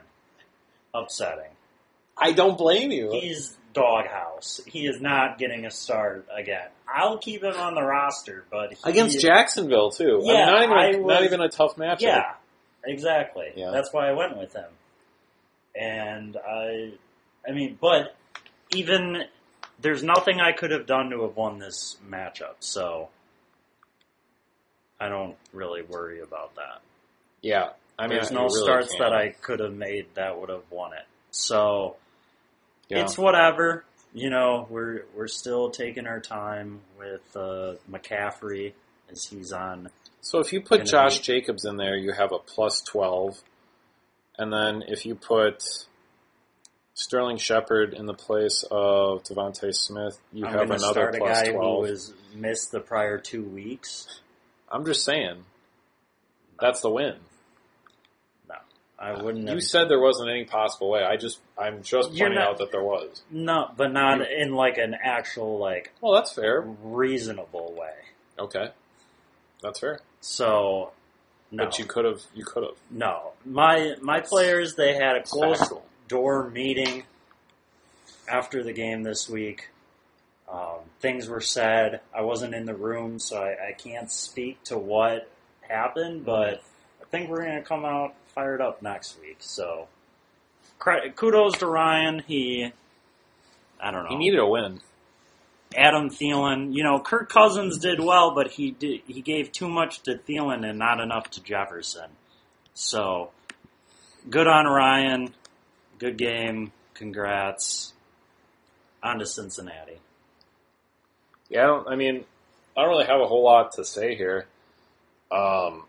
Upsetting. 1.02 1.50
I 2.16 2.32
don't 2.32 2.56
blame 2.56 2.90
you. 2.90 3.10
He's 3.12 3.56
doghouse. 3.74 4.60
He 4.66 4.86
is 4.86 5.00
not 5.00 5.38
getting 5.38 5.66
a 5.66 5.70
start 5.70 6.26
again. 6.34 6.68
I'll 6.88 7.18
keep 7.18 7.42
him 7.44 7.54
on 7.56 7.74
the 7.74 7.82
roster, 7.82 8.44
but 8.50 8.72
he, 8.72 8.78
Against 8.90 9.20
Jacksonville 9.20 9.90
too. 9.90 10.16
I 10.16 10.18
mean, 10.18 10.26
Yeah, 10.26 10.46
not 10.46 10.62
even 10.88 11.02
was- 11.02 11.14
not 11.14 11.24
even 11.24 11.40
a 11.42 11.48
tough 11.48 11.76
matchup. 11.76 12.00
Yeah, 12.00 12.34
exactly. 12.84 13.52
Yeah. 13.54 13.70
That's 13.72 13.92
why 13.92 14.08
I 14.08 14.12
went 14.12 14.38
with 14.38 14.54
him. 14.54 14.70
And 15.74 16.36
I, 16.38 16.92
I 17.46 17.52
mean, 17.52 17.76
but 17.78 18.14
even 18.74 19.24
there's 19.78 20.02
nothing 20.02 20.40
I 20.40 20.52
could 20.52 20.70
have 20.70 20.86
done 20.86 21.10
to 21.10 21.22
have 21.22 21.36
won 21.36 21.58
this 21.58 21.96
matchup, 22.08 22.54
so 22.60 23.10
I 24.98 25.10
don't 25.10 25.36
really 25.52 25.82
worry 25.82 26.20
about 26.20 26.54
that. 26.54 26.80
Yeah. 27.42 27.70
I 27.98 28.06
mean, 28.06 28.16
there's 28.18 28.30
no 28.30 28.44
really 28.44 28.62
starts 28.62 28.88
can't. 28.88 29.00
that 29.00 29.12
I 29.12 29.28
could 29.30 29.60
have 29.60 29.72
made 29.74 30.06
that 30.14 30.38
would 30.38 30.50
have 30.50 30.64
won 30.70 30.92
it. 30.92 31.04
So 31.30 31.96
Yeah. 32.88 33.02
it's 33.02 33.16
whatever. 33.18 33.84
You 34.12 34.30
know, 34.30 34.66
we're 34.70 35.04
we're 35.14 35.28
still 35.28 35.70
taking 35.70 36.06
our 36.06 36.20
time 36.20 36.80
with 36.98 37.36
uh, 37.36 37.74
McCaffrey 37.90 38.72
as 39.10 39.24
he's 39.26 39.52
on. 39.52 39.90
So 40.22 40.38
if 40.40 40.52
you 40.52 40.60
put 40.60 40.86
Josh 40.86 41.20
Jacobs 41.20 41.64
in 41.64 41.76
there, 41.76 41.96
you 41.96 42.12
have 42.12 42.32
a 42.32 42.38
plus 42.38 42.80
twelve, 42.80 43.42
and 44.38 44.52
then 44.52 44.82
if 44.88 45.04
you 45.06 45.14
put 45.14 45.62
Sterling 46.94 47.36
Shepard 47.36 47.92
in 47.92 48.06
the 48.06 48.14
place 48.14 48.64
of 48.70 49.22
DeVonta 49.24 49.74
Smith, 49.74 50.18
you 50.32 50.46
I'm 50.46 50.52
have 50.52 50.70
another 50.70 50.92
start 50.92 51.14
a 51.16 51.18
guy 51.18 51.50
twelve. 51.52 51.84
who 51.84 51.90
has 51.90 52.14
missed 52.34 52.72
the 52.72 52.80
prior 52.80 53.18
two 53.18 53.42
weeks. 53.44 54.20
I'm 54.70 54.84
just 54.86 55.04
saying, 55.04 55.44
that's 56.60 56.80
the 56.80 56.90
win. 56.90 57.16
I 58.98 59.12
wouldn't. 59.22 59.44
You 59.44 59.50
have, 59.54 59.62
said 59.62 59.88
there 59.90 60.00
wasn't 60.00 60.30
any 60.30 60.44
possible 60.44 60.88
way. 60.90 61.02
I 61.04 61.16
just, 61.16 61.38
I'm 61.58 61.82
just 61.82 62.08
pointing 62.10 62.34
not- 62.36 62.48
out 62.48 62.58
that 62.58 62.72
there 62.72 62.82
was. 62.82 63.22
no, 63.30 63.70
but 63.76 63.92
not 63.92 64.22
in 64.30 64.54
like 64.54 64.78
an 64.78 64.94
actual 65.02 65.58
like 65.58 65.92
Well, 66.00 66.12
that's 66.14 66.32
fair. 66.32 66.62
reasonable 66.82 67.74
way. 67.78 67.92
Okay, 68.38 68.70
that's 69.62 69.80
fair. 69.80 70.00
So 70.22 70.92
no, 71.50 71.64
But 71.66 71.78
you 71.78 71.84
could 71.84 72.04
have, 72.06 72.22
you 72.34 72.44
could 72.44 72.62
have. 72.64 72.76
no. 72.90 73.32
My 73.44 73.96
my 74.00 74.20
players 74.20 74.74
they 74.76 74.94
had 74.94 75.16
a 75.16 75.22
closed 75.22 75.60
factual. 75.60 75.84
door 76.08 76.48
meeting 76.50 77.04
after 78.28 78.62
the 78.62 78.72
game 78.72 79.02
this 79.02 79.28
week. 79.28 79.68
Um, 80.50 80.78
things 81.00 81.28
were 81.28 81.40
said. 81.40 82.00
I 82.14 82.22
wasn't 82.22 82.54
in 82.54 82.66
the 82.66 82.74
room, 82.74 83.18
so 83.18 83.42
I, 83.42 83.68
I 83.68 83.72
can't 83.72 84.10
speak 84.10 84.62
to 84.64 84.78
what 84.78 85.28
happened. 85.60 86.24
But 86.24 86.62
I 87.02 87.04
think 87.10 87.28
we're 87.28 87.42
going 87.44 87.56
to 87.56 87.62
come 87.68 87.84
out 87.84 88.14
fired 88.36 88.60
up 88.60 88.82
next 88.82 89.18
week. 89.20 89.38
So 89.40 89.88
kudos 90.78 91.58
to 91.58 91.66
Ryan. 91.66 92.22
He, 92.28 92.70
I 93.80 93.90
don't 93.90 94.04
know. 94.04 94.10
He 94.10 94.16
needed 94.16 94.38
a 94.38 94.46
win. 94.46 94.80
Adam 95.74 96.10
Thielen. 96.10 96.72
You 96.72 96.84
know, 96.84 97.00
Kirk 97.00 97.28
Cousins 97.28 97.78
did 97.78 97.98
well, 97.98 98.34
but 98.34 98.52
he 98.52 98.70
did 98.70 99.00
he 99.08 99.22
gave 99.22 99.50
too 99.50 99.68
much 99.68 100.02
to 100.02 100.16
Thielen 100.16 100.68
and 100.68 100.78
not 100.78 101.00
enough 101.00 101.30
to 101.30 101.42
Jefferson. 101.42 102.10
So 102.74 103.30
good 104.30 104.46
on 104.46 104.66
Ryan. 104.66 105.34
Good 105.98 106.18
game. 106.18 106.72
Congrats. 106.94 107.94
On 109.02 109.18
to 109.18 109.26
Cincinnati. 109.26 109.98
Yeah, 111.48 111.70
I. 111.70 111.92
I 111.92 111.96
mean, 111.96 112.24
I 112.76 112.82
don't 112.82 112.90
really 112.90 113.06
have 113.06 113.20
a 113.20 113.26
whole 113.26 113.44
lot 113.44 113.72
to 113.72 113.84
say 113.84 114.14
here. 114.14 114.46
Um, 115.30 115.84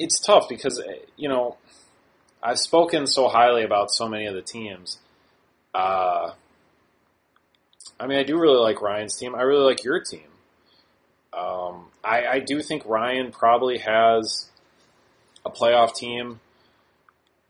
it's 0.00 0.18
tough 0.18 0.48
because 0.48 0.80
eh, 0.80 1.04
you 1.16 1.28
know 1.28 1.56
I've 2.42 2.58
spoken 2.58 3.06
so 3.06 3.28
highly 3.28 3.62
about 3.62 3.92
so 3.92 4.08
many 4.08 4.26
of 4.26 4.34
the 4.34 4.42
teams. 4.42 4.98
Uh, 5.74 6.32
I 8.00 8.06
mean, 8.06 8.18
I 8.18 8.22
do 8.22 8.38
really 8.38 8.58
like 8.58 8.80
Ryan's 8.80 9.16
team. 9.16 9.34
I 9.34 9.42
really 9.42 9.64
like 9.64 9.84
your 9.84 10.00
team. 10.00 10.26
Um, 11.32 11.86
I, 12.02 12.26
I 12.26 12.38
do 12.40 12.62
think 12.62 12.86
Ryan 12.86 13.30
probably 13.30 13.78
has 13.78 14.50
a 15.44 15.50
playoff 15.50 15.94
team. 15.94 16.40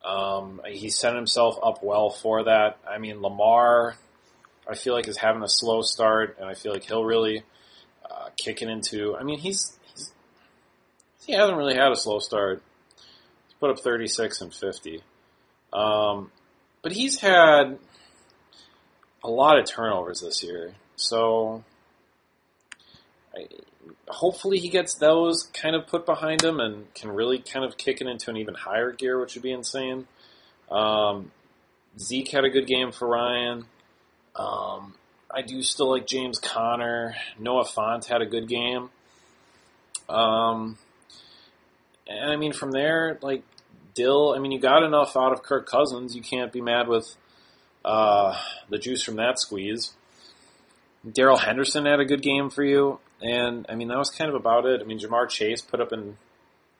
Um, 0.05 0.61
he 0.67 0.91
set 0.91 1.15
himself 1.15 1.57
up 1.63 1.83
well 1.85 2.11
for 2.11 2.45
that. 2.45 2.79
I 2.89 2.99
mean, 2.99 3.23
Lamar, 3.23 3.95
I 4.69 4.75
feel 4.75 4.95
like 4.95 5.07
is 5.07 5.19
having 5.19 5.43
a 5.43 5.49
slow 5.49 5.83
start, 5.83 6.37
and 6.41 6.49
I 6.49 6.55
feel 6.55 6.73
like 6.73 6.85
he'll 6.85 7.05
really 7.05 7.45
uh, 8.11 8.31
kick 8.37 8.61
it 8.61 8.69
into. 8.69 9.17
I 9.17 9.23
mean, 9.23 9.39
he's, 9.39 9.79
he's 9.80 9.80
he 11.27 11.33
hasn't 11.33 11.57
really 11.57 11.75
had 11.75 11.93
a 11.93 11.97
slow 11.97 12.19
start. 12.19 12.63
He's 12.97 13.55
put 13.59 13.71
up 13.71 13.81
thirty 13.81 14.09
six 14.09 14.41
and 14.41 14.53
fifty, 14.55 15.03
um, 15.73 16.31
but 16.83 16.93
he's 16.93 17.21
had 17.21 17.79
a 19.23 19.29
lot 19.29 19.59
of 19.59 19.67
turnovers 19.67 20.21
this 20.21 20.43
year. 20.43 20.75
So 20.97 21.65
I, 23.35 23.47
hopefully 24.09 24.59
he 24.59 24.69
gets 24.69 24.95
those 24.95 25.45
kind 25.55 25.77
of 25.77 25.87
put 25.87 26.07
behind 26.07 26.43
him 26.43 26.61
and 26.61 26.93
can 26.95 27.11
really 27.11 27.39
kind 27.39 27.65
of 27.65 27.77
kick 27.77 28.01
it 28.01 28.07
into 28.07 28.31
an 28.31 28.37
even 28.37 28.55
higher 28.55 28.93
gear, 28.93 29.21
which 29.21 29.35
would 29.35 29.43
be 29.43 29.53
insane. 29.53 30.07
Um, 30.71 31.33
Zeke 31.99 32.31
had 32.31 32.45
a 32.45 32.51
good 32.51 32.67
game 32.67 32.93
for 32.93 33.09
Ryan. 33.09 33.65
Um, 34.37 34.95
I 35.31 35.43
do 35.43 35.63
still 35.63 35.91
like 35.91 36.07
James 36.07 36.39
Conner. 36.39 37.15
Noah 37.39 37.65
Fant 37.65 38.07
had 38.07 38.23
a 38.23 38.27
good 38.27 38.49
game. 38.49 38.91
Um, 40.09 40.79
and 42.11 42.33
I 42.33 42.37
mean, 42.37 42.53
from 42.53 42.73
there, 42.73 43.19
like 43.23 43.43
Dill, 43.95 44.35
I 44.37 44.39
mean, 44.39 44.53
you 44.53 44.61
got 44.61 44.83
enough 44.83 45.17
out 45.17 45.33
of 45.33 45.43
Kirk 45.43 45.67
Cousins. 45.67 46.15
You 46.15 46.23
can't 46.23 46.53
be 46.53 46.61
mad 46.61 46.89
with 46.89 47.15
uh, 47.85 48.37
the 48.69 48.79
juice 48.79 49.03
from 49.03 49.17
that 49.17 49.39
squeeze. 49.39 49.93
Darrell 51.11 51.39
Henderson 51.39 51.87
had 51.87 52.01
a 52.01 52.05
good 52.05 52.23
game 52.23 52.51
for 52.51 52.63
you, 52.63 52.99
and 53.23 53.65
I 53.69 53.75
mean 53.75 53.89
that 53.89 53.99
was 53.99 54.11
kind 54.11 54.29
of 54.29 54.37
about 54.37 54.67
it. 54.67 54.81
I 54.83 54.85
mean, 54.85 54.99
Ja'Marr 54.99 55.29
Chase 55.29 55.63
put 55.63 55.81
up 55.81 55.93
an 55.93 56.19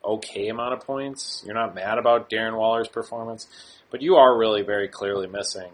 okay 0.05 0.49
amount 0.49 0.73
of 0.73 0.81
points. 0.85 1.41
You're 1.45 1.55
not 1.55 1.73
mad 1.73 1.97
about 1.97 2.29
Darren 2.29 2.55
Waller's 2.55 2.87
performance, 2.87 3.47
but 3.89 4.03
you 4.03 4.17
are 4.17 4.37
really 4.37 4.61
very 4.61 4.87
clearly 4.87 5.25
missing 5.27 5.71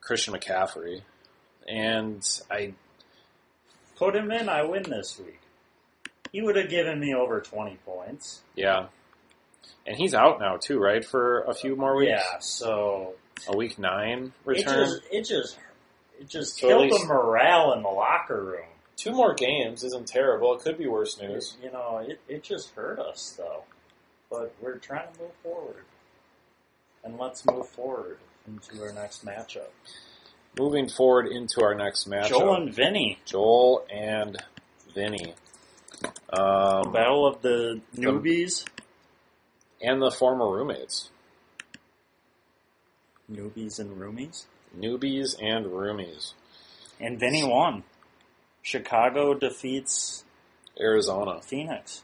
Christian 0.00 0.34
McCaffrey, 0.34 1.02
and 1.68 2.26
I 2.50 2.74
Put 4.02 4.16
him 4.16 4.32
in, 4.32 4.48
I 4.48 4.64
win 4.64 4.82
this 4.82 5.16
week. 5.16 5.38
He 6.32 6.40
would 6.42 6.56
have 6.56 6.70
given 6.70 6.98
me 6.98 7.14
over 7.14 7.40
20 7.40 7.76
points. 7.84 8.40
yeah, 8.56 8.86
and 9.86 9.96
he's 9.96 10.14
out 10.14 10.40
now 10.40 10.56
too, 10.56 10.78
right? 10.78 11.04
For 11.04 11.42
a 11.42 11.54
few 11.54 11.76
more 11.76 11.94
weeks, 11.96 12.10
Yeah, 12.10 12.38
so 12.40 13.14
a 13.48 13.56
week 13.56 13.78
nine 13.78 14.32
it 14.44 14.48
return. 14.48 14.86
just 14.86 15.00
it 15.10 15.22
just 15.26 15.58
it 16.18 16.28
just 16.28 16.56
So 16.56 16.68
killed 16.68 16.90
the 17.00 17.06
morale 17.06 17.72
in 17.74 17.82
the 17.82 17.88
locker 17.88 18.42
room. 18.42 18.66
Two 18.96 19.12
more 19.12 19.34
games 19.34 19.82
isn't 19.84 20.06
terrible. 20.06 20.54
It 20.54 20.62
could 20.62 20.78
be 20.78 20.86
worse 20.86 21.20
news. 21.20 21.56
You 21.62 21.72
know, 21.72 21.98
it, 22.06 22.20
it 22.28 22.42
just 22.44 22.70
hurt 22.74 22.98
us 22.98 23.34
though. 23.36 23.64
But 24.30 24.54
we're 24.60 24.78
trying 24.78 25.12
to 25.14 25.20
move 25.20 25.32
forward. 25.42 25.84
And 27.04 27.18
let's 27.18 27.44
move 27.44 27.68
forward 27.68 28.18
into 28.46 28.82
our 28.82 28.92
next 28.92 29.24
matchup. 29.26 29.68
Moving 30.58 30.88
forward 30.88 31.26
into 31.26 31.62
our 31.64 31.74
next 31.74 32.08
matchup, 32.08 32.28
Joel 32.28 32.54
and 32.54 32.72
Vinny. 32.74 33.18
Joel 33.24 33.84
and 33.92 34.36
Vinny. 34.94 35.34
Um, 36.32 36.92
Battle 36.92 37.26
of 37.26 37.42
the 37.42 37.80
newbies. 37.96 38.64
and 39.80 40.00
the 40.00 40.10
former 40.10 40.50
roommates. 40.50 41.10
Newbies 43.30 43.78
and 43.78 43.96
roomies. 43.96 44.46
Newbies 44.78 45.34
and 45.40 45.66
roomies. 45.66 46.32
And 47.00 47.18
Vinny 47.18 47.44
won. 47.44 47.84
Chicago 48.62 49.34
defeats 49.34 50.24
Arizona. 50.80 51.40
Phoenix. 51.42 52.02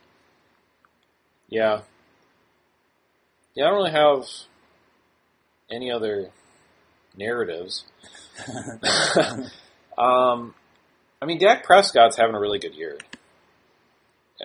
Yeah. 1.49 1.83
Yeah, 3.55 3.64
I 3.64 3.69
don't 3.69 3.76
really 3.76 3.90
have 3.93 4.25
any 5.71 5.90
other 5.90 6.31
narratives. 7.17 7.85
um, 9.99 10.55
I 11.21 11.26
mean, 11.26 11.38
Dak 11.38 11.64
Prescott's 11.64 12.17
having 12.17 12.35
a 12.35 12.40
really 12.40 12.59
good 12.59 12.75
year. 12.75 12.99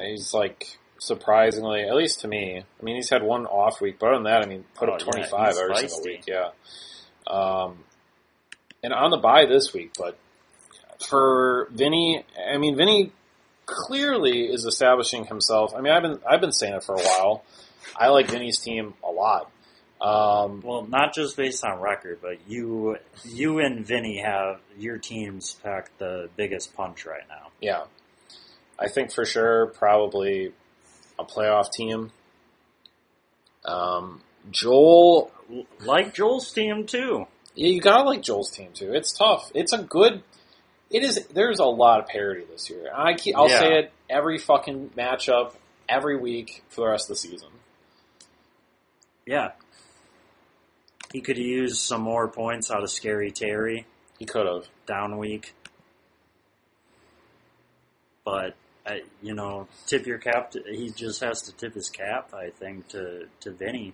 He's 0.02 0.34
like 0.34 0.78
surprisingly, 1.00 1.82
at 1.82 1.96
least 1.96 2.22
to 2.22 2.28
me. 2.28 2.58
I 2.80 2.84
mean, 2.84 2.96
he's 2.96 3.10
had 3.10 3.24
one 3.24 3.46
off 3.46 3.82
week, 3.82 3.98
but 4.00 4.08
other 4.08 4.16
than 4.16 4.24
that, 4.24 4.42
I 4.42 4.46
mean, 4.46 4.64
put 4.76 4.90
Oh, 4.90 4.94
up 4.94 5.00
25 5.00 5.48
he's 5.50 5.60
every 5.60 5.76
single 5.88 6.02
week. 6.04 6.24
Yeah. 6.28 6.50
Um, 7.28 7.84
and 8.84 8.94
on 8.94 9.12
the 9.12 9.18
buy 9.18 9.46
this 9.46 9.74
week, 9.74 9.92
but 9.98 10.18
for 11.08 11.68
Vinny, 11.72 12.24
I 12.52 12.58
mean, 12.58 12.76
Vinny 12.76 13.12
clearly 13.66 14.46
is 14.46 14.66
establishing 14.66 15.26
himself. 15.26 15.74
I 15.76 15.82
mean, 15.82 15.94
I've 15.94 16.02
been 16.04 16.20
I've 16.30 16.42
been 16.42 16.52
saying 16.52 16.74
it 16.76 16.84
for 16.84 16.96
a 16.96 17.02
while. 17.02 17.44
I 17.96 18.10
like 18.10 18.28
Vinny's 18.30 18.60
team 18.60 18.94
a 19.04 19.12
lot. 19.12 19.50
Um, 20.02 20.62
Well, 20.62 20.86
not 20.86 21.14
just 21.14 21.38
based 21.38 21.64
on 21.66 21.80
record, 21.80 22.20
but 22.22 22.40
you 22.48 22.98
you 23.26 23.60
and 23.60 23.86
Vinny 23.86 24.18
have 24.18 24.60
your 24.78 24.98
teams 24.98 25.54
pack 25.64 25.98
the 25.98 26.30
biggest 26.36 26.76
punch 26.76 27.06
right 27.06 27.24
now. 27.30 27.52
yeah, 27.62 27.84
I 28.80 28.90
think 28.90 29.12
for 29.12 29.26
sure 29.26 29.68
probably 29.68 30.52
a 31.20 31.24
playoff 31.24 31.72
team. 31.72 32.12
Um, 33.66 34.22
Joel, 34.52 35.32
Like 35.86 36.14
Joel's 36.14 36.52
team 36.52 36.86
too. 36.86 37.28
yeah, 37.56 37.68
you 37.68 37.80
gotta 37.82 38.04
like 38.04 38.22
Joel's 38.22 38.50
team 38.52 38.72
too. 38.74 38.94
It's 38.94 39.14
tough. 39.14 39.52
It's 39.54 39.74
a 39.74 39.78
good. 39.78 40.24
It 40.90 41.04
is. 41.04 41.26
There's 41.28 41.60
a 41.60 41.66
lot 41.66 42.00
of 42.00 42.08
parity 42.08 42.44
this 42.52 42.70
year. 42.70 42.92
I 42.94 43.14
keep, 43.14 43.36
I'll 43.36 43.50
Yeah. 43.50 43.60
say 43.60 43.80
it 43.80 43.92
every 44.10 44.38
fucking 44.38 44.92
matchup 44.98 45.54
every 45.88 46.18
week 46.18 46.64
for 46.70 46.82
the 46.82 46.92
rest 46.92 47.06
of 47.06 47.16
the 47.16 47.16
season. 47.16 47.50
Yeah. 49.26 49.52
He 51.14 51.22
could 51.22 51.38
use 51.38 51.80
some 51.80 52.02
more 52.02 52.28
points 52.28 52.70
out 52.72 52.84
of 52.84 52.90
Scary 52.90 53.32
Terry 53.32 53.86
He 54.20 54.26
could 54.26 54.46
have. 54.48 54.68
down 54.88 55.18
week. 55.18 55.54
But, 58.26 58.56
I, 58.86 59.02
you 59.22 59.34
know, 59.34 59.68
tip 59.88 60.06
your 60.06 60.18
cap. 60.18 60.52
To, 60.52 60.64
he 60.70 60.90
just 60.90 61.24
has 61.24 61.44
to 61.44 61.54
tip 61.54 61.74
his 61.74 61.90
cap, 61.90 62.34
I 62.34 62.50
think, 62.50 62.90
to, 62.90 63.28
to 63.42 63.52
Vinny. 63.52 63.94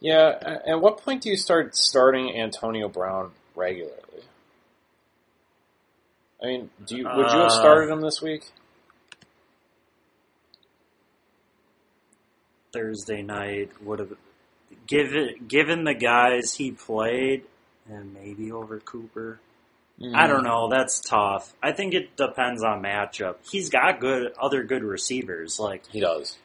Yeah. 0.00 0.60
At 0.66 0.80
what 0.80 0.98
point 0.98 1.22
do 1.22 1.30
you 1.30 1.36
start 1.36 1.76
starting 1.76 2.36
Antonio 2.36 2.88
Brown 2.88 3.32
regularly? 3.54 3.98
I 6.42 6.46
mean, 6.46 6.70
do 6.86 6.96
you 6.96 7.04
would 7.04 7.32
you 7.32 7.38
have 7.38 7.46
Uh, 7.46 7.50
started 7.50 7.90
him 7.90 8.00
this 8.00 8.20
week? 8.20 8.42
Thursday 12.72 13.22
night 13.22 13.70
would 13.82 13.98
have 13.98 14.12
given 14.86 15.46
given 15.46 15.84
the 15.84 15.94
guys 15.94 16.54
he 16.54 16.72
played 16.72 17.44
and 17.88 18.14
maybe 18.14 18.50
over 18.50 18.80
Cooper. 18.80 19.38
I 20.14 20.26
don't 20.26 20.42
know. 20.44 20.68
That's 20.68 21.00
tough. 21.00 21.52
I 21.62 21.72
think 21.72 21.94
it 21.94 22.16
depends 22.16 22.62
on 22.64 22.82
matchup. 22.82 23.36
He's 23.50 23.70
got 23.70 24.00
good 24.00 24.32
other 24.40 24.64
good 24.64 24.82
receivers. 24.82 25.58
Like 25.60 25.86
He 25.86 26.00
does. 26.00 26.36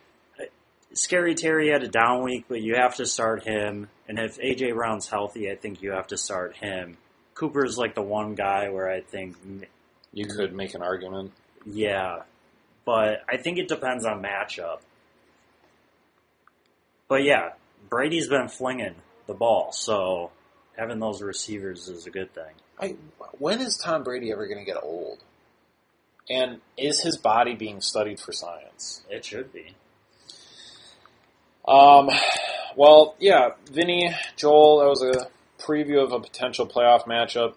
Scary 0.93 1.35
Terry 1.35 1.69
had 1.69 1.83
a 1.83 1.87
down 1.87 2.23
week, 2.23 2.45
but 2.47 2.61
you 2.61 2.75
have 2.75 2.95
to 2.95 3.05
start 3.05 3.43
him. 3.43 3.89
And 4.07 4.17
if 4.17 4.37
AJ 4.39 4.73
Brown's 4.73 5.07
healthy, 5.07 5.51
I 5.51 5.55
think 5.55 5.81
you 5.81 5.91
have 5.91 6.07
to 6.07 6.17
start 6.17 6.55
him. 6.55 6.97
Cooper's 7.35 7.77
like 7.77 7.93
the 7.93 8.01
one 8.01 8.35
guy 8.35 8.69
where 8.69 8.89
I 8.89 9.01
think, 9.01 9.37
mm, 9.45 9.65
You 10.13 10.25
could 10.25 10.53
make 10.53 10.73
an 10.73 10.81
argument. 10.81 11.33
yeah, 11.65 12.21
but 12.85 13.21
I 13.29 13.37
think 13.37 13.57
it 13.59 13.67
depends 13.67 14.05
on 14.05 14.23
matchup. 14.23 14.79
But 17.07 17.23
yeah, 17.23 17.49
Brady's 17.89 18.27
been 18.27 18.47
flinging 18.47 18.95
the 19.27 19.33
ball, 19.33 19.71
so 19.71 20.31
having 20.77 20.99
those 20.99 21.21
receivers 21.21 21.89
is 21.89 22.07
a 22.07 22.09
good 22.11 22.33
thing. 22.33 22.53
I, 22.79 22.95
when 23.39 23.61
is 23.61 23.77
Tom 23.77 24.03
Brady 24.03 24.31
ever 24.31 24.47
going 24.47 24.59
to 24.59 24.65
get 24.65 24.81
old? 24.81 25.19
And 26.29 26.59
is 26.77 27.01
his 27.01 27.17
body 27.17 27.55
being 27.55 27.81
studied 27.81 28.19
for 28.19 28.31
science? 28.31 29.01
It 29.09 29.23
should 29.23 29.53
be. 29.53 29.73
Um, 31.67 32.09
well, 32.75 33.15
yeah, 33.19 33.51
Vinny, 33.71 34.15
Joel, 34.35 34.79
that 34.79 34.87
was 34.87 35.03
a 35.03 35.27
preview 35.61 36.03
of 36.03 36.11
a 36.11 36.19
potential 36.19 36.67
playoff 36.67 37.05
matchup. 37.05 37.55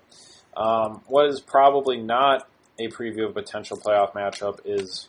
Um, 0.57 1.03
what 1.07 1.27
is 1.27 1.41
probably 1.41 1.97
not 1.99 2.49
a 2.79 2.89
preview 2.89 3.25
of 3.25 3.31
a 3.31 3.43
potential 3.43 3.77
playoff 3.77 4.12
matchup 4.12 4.61
is 4.65 5.09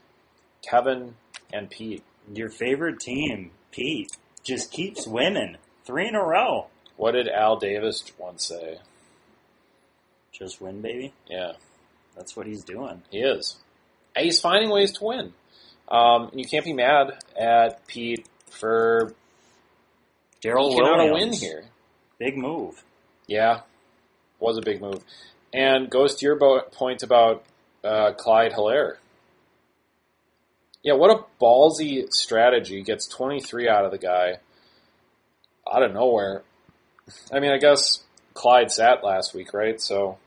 Kevin 0.62 1.15
and 1.53 1.70
Pete. 1.70 2.03
Your 2.34 2.50
favorite 2.50 3.00
team, 3.00 3.51
Pete, 3.72 4.10
just 4.44 4.72
keeps 4.72 5.08
winning. 5.08 5.58
Three 5.86 6.08
in 6.08 6.15
a 6.15 6.24
row. 6.24 6.68
What 6.98 7.13
did 7.13 7.27
Al 7.27 7.58
Davis 7.58 8.03
once 8.18 8.48
say? 8.48 8.80
Just 10.41 10.60
win, 10.60 10.81
baby. 10.81 11.13
Yeah, 11.29 11.51
That's 12.15 12.36
what 12.36 12.48
he's 12.48 12.63
doing. 12.63 13.03
he 13.12 13.19
is. 13.19 13.57
And 14.15 14.25
he's 14.25 14.41
finding 14.41 14.71
ways 14.71 14.91
to 14.93 15.03
win. 15.03 15.33
Um, 15.88 16.29
and 16.31 16.39
you 16.39 16.48
can't 16.48 16.65
be 16.65 16.74
mad 16.74 17.20
at 17.39 17.85
Pete 17.85 18.27
for 18.50 19.13
Daryl 20.44 20.74
a 20.75 21.13
win 21.13 21.31
here. 21.31 21.66
Big 22.18 22.35
move. 22.37 22.83
Yeah, 23.27 23.61
was 24.39 24.57
a 24.57 24.61
big 24.61 24.81
move. 24.81 25.03
And 25.53 25.92
goes 25.92 26.16
to 26.16 26.25
your 26.25 26.37
bo- 26.37 26.63
point 26.72 27.03
about 27.03 27.44
uh, 27.83 28.13
Clyde 28.13 28.53
Helaire. 28.53 28.96
Yeah, 30.81 30.94
what 30.94 31.11
a 31.11 31.24
ballsy 31.39 32.07
strategy. 32.11 32.81
Gets 32.81 33.07
23 33.07 33.70
out 33.70 33.85
of 33.85 33.92
the 33.92 34.00
guy 34.00 34.37
out 35.72 35.83
of 35.83 35.94
nowhere. 35.94 36.42
I 37.31 37.39
mean, 37.39 37.51
I 37.51 37.57
guess 37.57 38.03
Clyde 38.33 38.72
sat 38.72 39.03
last 39.03 39.35
week, 39.35 39.53
right? 39.53 39.79
So 39.79 40.18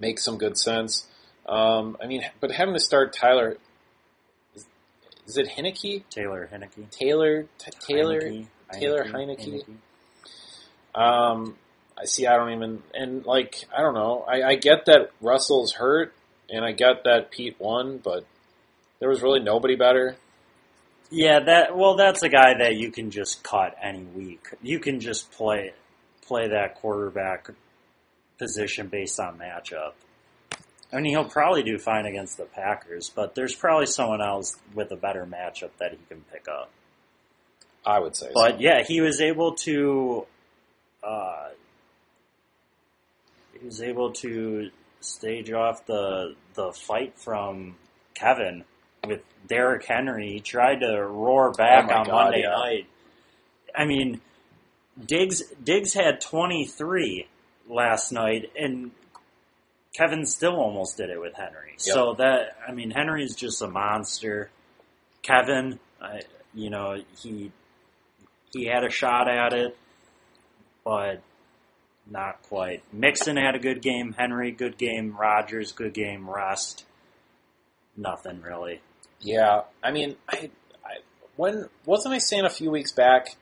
makes 0.00 0.24
some 0.24 0.38
good 0.38 0.56
sense. 0.58 1.06
Um, 1.46 1.96
I 2.02 2.06
mean, 2.06 2.22
but 2.40 2.50
having 2.50 2.74
to 2.74 2.80
start 2.80 3.14
Tyler, 3.14 3.56
is, 4.54 4.66
is 5.26 5.36
it 5.38 5.48
Heinicke? 5.48 6.04
Taylor 6.10 6.48
Heinicke. 6.52 6.90
Taylor? 6.90 7.46
T- 7.58 7.70
Taylor? 7.80 8.20
Heinicke. 8.20 8.46
Taylor 8.72 9.04
Heinicke. 9.04 9.64
Um, 10.94 11.56
I 11.98 12.04
see. 12.04 12.26
I 12.26 12.36
don't 12.36 12.52
even 12.52 12.82
and 12.94 13.24
like 13.24 13.64
I 13.76 13.80
don't 13.80 13.94
know. 13.94 14.24
I, 14.28 14.42
I 14.42 14.54
get 14.56 14.86
that 14.86 15.10
Russell's 15.20 15.72
hurt, 15.72 16.12
and 16.50 16.64
I 16.64 16.72
get 16.72 17.04
that 17.04 17.30
Pete 17.30 17.56
won, 17.58 17.98
but 17.98 18.24
there 19.00 19.08
was 19.08 19.22
really 19.22 19.40
nobody 19.40 19.74
better. 19.76 20.16
Yeah, 21.10 21.40
that 21.40 21.76
well, 21.76 21.96
that's 21.96 22.22
a 22.22 22.28
guy 22.28 22.58
that 22.58 22.76
you 22.76 22.90
can 22.90 23.10
just 23.10 23.42
cut 23.42 23.74
any 23.82 24.02
week. 24.02 24.48
You 24.62 24.78
can 24.78 25.00
just 25.00 25.32
play 25.32 25.72
play 26.26 26.48
that 26.48 26.74
quarterback 26.76 27.50
position 28.38 28.88
based 28.88 29.18
on 29.20 29.38
matchup. 29.38 29.92
I 30.92 30.96
mean, 31.00 31.12
he'll 31.12 31.28
probably 31.28 31.62
do 31.62 31.78
fine 31.78 32.06
against 32.06 32.38
the 32.38 32.44
Packers, 32.44 33.10
but 33.14 33.34
there's 33.34 33.54
probably 33.54 33.86
someone 33.86 34.22
else 34.22 34.56
with 34.74 34.90
a 34.90 34.96
better 34.96 35.26
matchup 35.26 35.70
that 35.78 35.90
he 35.92 35.98
can 36.08 36.22
pick 36.32 36.46
up. 36.48 36.70
I 37.84 37.98
would 37.98 38.16
say. 38.16 38.30
But 38.32 38.52
so. 38.52 38.60
yeah, 38.60 38.82
he 38.82 39.00
was 39.00 39.20
able 39.20 39.54
to. 39.56 40.26
Uh, 41.02 41.48
he 43.58 43.64
was 43.66 43.82
able 43.82 44.12
to 44.12 44.70
stage 45.00 45.50
off 45.52 45.86
the 45.86 46.34
the 46.54 46.72
fight 46.72 47.18
from 47.18 47.76
Kevin 48.14 48.64
with 49.06 49.20
Derrick 49.46 49.84
Henry. 49.84 50.32
He 50.32 50.40
tried 50.40 50.80
to 50.80 51.04
roar 51.04 51.52
back 51.52 51.90
Oh 51.90 51.94
on 51.94 52.06
God, 52.06 52.12
Monday 52.24 52.42
yeah. 52.42 52.50
night. 52.50 52.86
I 53.74 53.84
mean, 53.84 54.20
Diggs 55.04 55.42
Diggs 55.62 55.92
had 55.92 56.20
twenty 56.20 56.66
three 56.66 57.26
last 57.68 58.12
night, 58.12 58.50
and 58.58 58.90
Kevin 59.94 60.26
still 60.26 60.56
almost 60.56 60.96
did 60.96 61.10
it 61.10 61.20
with 61.20 61.34
Henry. 61.34 61.74
So 61.76 62.14
that 62.18 62.56
I 62.66 62.72
mean, 62.72 62.90
Henry's 62.90 63.34
just 63.34 63.62
a 63.62 63.68
monster. 63.68 64.50
Kevin, 65.22 65.78
I, 66.00 66.20
you 66.54 66.70
know, 66.70 67.02
he 67.20 67.52
he 68.52 68.66
had 68.66 68.84
a 68.84 68.90
shot 68.90 69.28
at 69.28 69.52
it, 69.52 69.76
but 70.84 71.22
not 72.10 72.42
quite. 72.42 72.82
Mixon 72.92 73.36
had 73.36 73.54
a 73.54 73.58
good 73.58 73.82
game. 73.82 74.14
Henry, 74.16 74.50
good 74.50 74.78
game. 74.78 75.14
Rodgers, 75.16 75.72
good 75.72 75.92
game. 75.92 76.28
Rust, 76.28 76.84
nothing 77.96 78.40
really. 78.40 78.80
yeah, 79.20 79.62
I 79.82 79.90
mean, 79.90 80.16
I, 80.28 80.50
I 80.84 80.98
when 81.36 81.68
wasn't 81.84 82.14
I 82.14 82.18
saying 82.18 82.44
a 82.44 82.50
few 82.50 82.70
weeks 82.70 82.92
back 82.92 83.36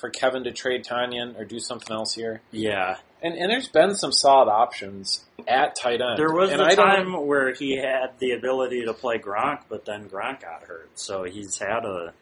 for 0.00 0.10
Kevin 0.10 0.44
to 0.44 0.52
trade 0.52 0.84
Tonyan 0.84 1.38
or 1.38 1.44
do 1.44 1.60
something 1.60 1.94
else 1.94 2.14
here? 2.14 2.40
Yeah, 2.50 2.96
And 3.22 3.34
and 3.36 3.50
there's 3.50 3.68
been 3.68 3.94
some 3.94 4.10
solid 4.12 4.50
options 4.50 5.24
at 5.46 5.76
tight 5.76 6.00
end. 6.00 6.18
there 6.18 6.32
was 6.32 6.50
and 6.50 6.60
a 6.60 6.64
I 6.64 6.74
don't- 6.74 6.86
time 6.86 7.26
where 7.26 7.52
he 7.54 7.76
had 7.76 8.18
the 8.18 8.32
ability 8.32 8.84
to 8.84 8.92
play 8.94 9.18
Gronk, 9.18 9.60
but 9.68 9.84
then 9.84 10.08
Gronk 10.08 10.40
got 10.42 10.64
hurt, 10.64 10.90
so 10.94 11.22
he's 11.24 11.58
had 11.58 11.84
a. 11.84 12.12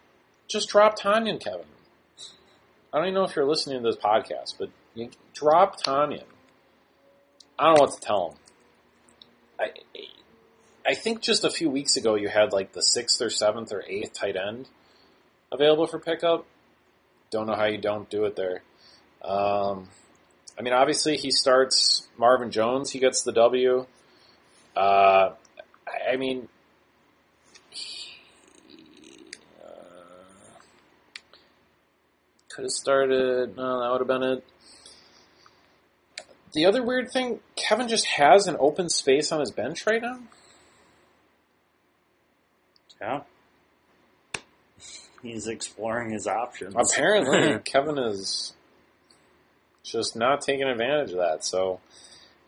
just 0.47 0.69
drop 0.69 0.99
Tonyan, 0.99 1.41
Kevin. 1.43 1.65
I 2.93 2.99
don't 2.99 3.07
even 3.07 3.15
know 3.15 3.25
if 3.25 3.35
you're 3.37 3.47
listening 3.47 3.83
to 3.83 3.89
this 3.89 3.97
podcast, 3.97 4.57
but 4.59 4.69
you 4.95 5.11
drop 5.33 5.81
Tonyan. 5.81 6.25
I 7.59 7.67
don't 7.67 7.77
know 7.77 7.83
what 7.83 7.93
to 7.95 8.01
tell 8.01 8.31
him. 8.31 8.37
I, 9.61 9.71
I 10.87 10.95
think 10.95 11.23
just 11.23 11.45
a 11.45 11.51
few 11.51 11.71
weeks 11.71 11.97
ago 11.97 12.15
you 12.17 12.29
had 12.29 12.53
like 12.53 12.73
the 12.73 12.83
sixth 12.83 13.21
or 13.23 13.31
seventh 13.31 13.73
or 13.73 13.85
eighth 13.87 14.13
tight 14.15 14.37
end 14.37 14.69
available 15.53 15.87
for 15.87 15.99
pickup. 15.99 16.45
Don't 17.31 17.47
know 17.47 17.55
how 17.55 17.67
you 17.67 17.79
don't 17.79 18.09
do 18.11 18.25
it 18.25 18.35
there. 18.37 18.63
Um, 19.23 19.89
I 20.61 20.63
mean, 20.63 20.75
obviously 20.75 21.17
he 21.17 21.31
starts 21.31 22.07
Marvin 22.19 22.51
Jones. 22.51 22.91
He 22.91 22.99
gets 22.99 23.23
the 23.23 23.33
W. 23.33 23.87
Uh, 24.77 25.31
I 26.07 26.17
mean, 26.19 26.49
uh, 29.65 29.71
could 32.51 32.65
have 32.65 32.73
started. 32.73 33.57
No, 33.57 33.81
that 33.81 33.91
would 33.91 34.01
have 34.03 34.07
been 34.07 34.23
it. 34.23 34.45
The 36.53 36.67
other 36.67 36.83
weird 36.83 37.11
thing, 37.11 37.41
Kevin 37.57 37.89
just 37.89 38.05
has 38.19 38.47
an 38.47 38.59
open 38.61 38.91
space 38.91 39.33
on 39.33 39.41
his 39.41 39.51
bench 39.51 39.87
right 39.87 40.03
now. 40.03 40.19
Yeah. 43.01 43.21
He's 45.23 45.47
exploring 45.47 46.11
his 46.11 46.27
options. 46.27 46.75
Apparently, 46.77 47.59
Kevin 47.65 47.97
is 47.97 48.53
just 49.91 50.17
not 50.17 50.41
taking 50.41 50.67
advantage 50.67 51.11
of 51.11 51.19
that. 51.19 51.45
So 51.45 51.81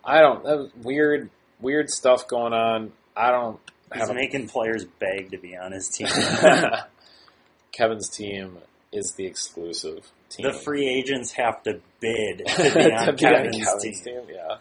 I 0.05 0.21
don't. 0.21 0.43
That 0.45 0.71
weird, 0.77 1.31
weird 1.61 1.91
stuff 1.91 2.29
going 2.29 2.53
on. 2.53 2.93
I 3.17 3.31
don't 3.31 3.61
He's 3.95 4.09
a 4.09 4.15
making 4.15 4.49
players 4.49 4.85
beg 4.85 5.33
to 5.33 5.39
be 5.39 5.57
on 5.57 5.73
his 5.73 5.89
team. 5.89 6.09
Kevin's 7.73 8.09
team 8.09 8.59
is 8.93 9.13
the 9.17 9.27
exclusive 9.27 10.11
team. 10.29 10.47
the 10.47 10.53
free 10.53 10.89
agents 10.89 11.33
have 11.33 11.63
to 11.65 11.81
bid 12.01 12.39
to 12.39 12.45
To 12.73 12.73
be 12.75 12.93
on 12.93 13.17
be 13.17 13.27
on 13.27 13.35
Kevin's, 13.35 13.57
Kevin's 13.57 13.83
team. 14.03 14.27
team, 14.27 14.35
yeah. 14.35 14.57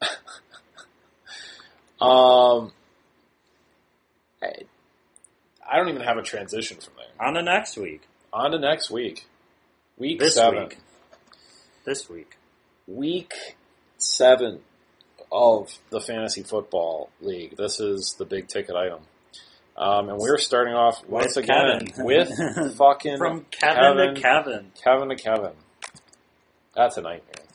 um, 2.00 2.72
I, 4.42 4.48
I 5.70 5.76
don't 5.76 5.88
even 5.88 6.02
have 6.02 6.18
a 6.18 6.22
transition 6.22 6.78
from 6.78 6.94
there. 6.96 7.26
On 7.26 7.34
to 7.34 7.42
next 7.42 7.76
week. 7.76 8.02
On 8.32 8.50
to 8.50 8.58
next 8.58 8.90
week, 8.90 9.26
week 9.98 10.18
This 10.18 10.34
seven, 10.34 10.64
week. 10.64 10.78
This 11.84 12.08
week. 12.08 12.36
week 12.86 13.32
seven 13.98 14.60
of 15.30 15.78
the 15.90 16.00
fantasy 16.00 16.42
football 16.42 17.10
league. 17.20 17.56
This 17.56 17.80
is 17.80 18.14
the 18.18 18.24
big 18.24 18.48
ticket 18.48 18.76
item. 18.76 19.00
Um, 19.76 20.08
and 20.10 20.18
we're 20.18 20.38
starting 20.38 20.74
off 20.74 21.02
once 21.08 21.34
With 21.36 21.44
again 21.44 21.86
Kevin. 21.86 22.04
with 22.04 22.28
fucking 22.76 23.16
From 23.18 23.46
Kevin, 23.50 23.96
Kevin. 23.96 24.14
to 24.14 24.20
Kevin. 24.20 24.72
Kevin 24.82 25.08
to 25.08 25.16
Kevin. 25.16 25.52
That's 26.74 26.96
a 26.98 27.00
nightmare. 27.02 27.46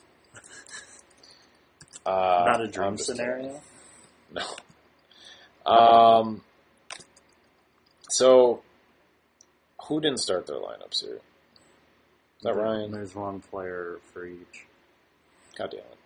Uh, 2.04 2.44
Not 2.46 2.60
a 2.60 2.64
I'm 2.64 2.70
dream 2.70 2.96
just 2.96 3.10
kidding. 3.10 3.24
scenario. 3.24 3.60
No. 4.32 5.70
Um. 5.70 6.42
So, 8.10 8.62
who 9.86 10.00
didn't 10.00 10.18
start 10.18 10.46
their 10.46 10.56
lineups 10.56 11.02
here? 11.04 11.20
Is 12.38 12.44
that 12.44 12.54
Ryan? 12.56 12.92
There's 12.92 13.14
one 13.14 13.40
player 13.40 13.98
for 14.12 14.24
each. 14.26 14.66
God 15.56 15.70
damn 15.72 15.80
it! 15.80 15.98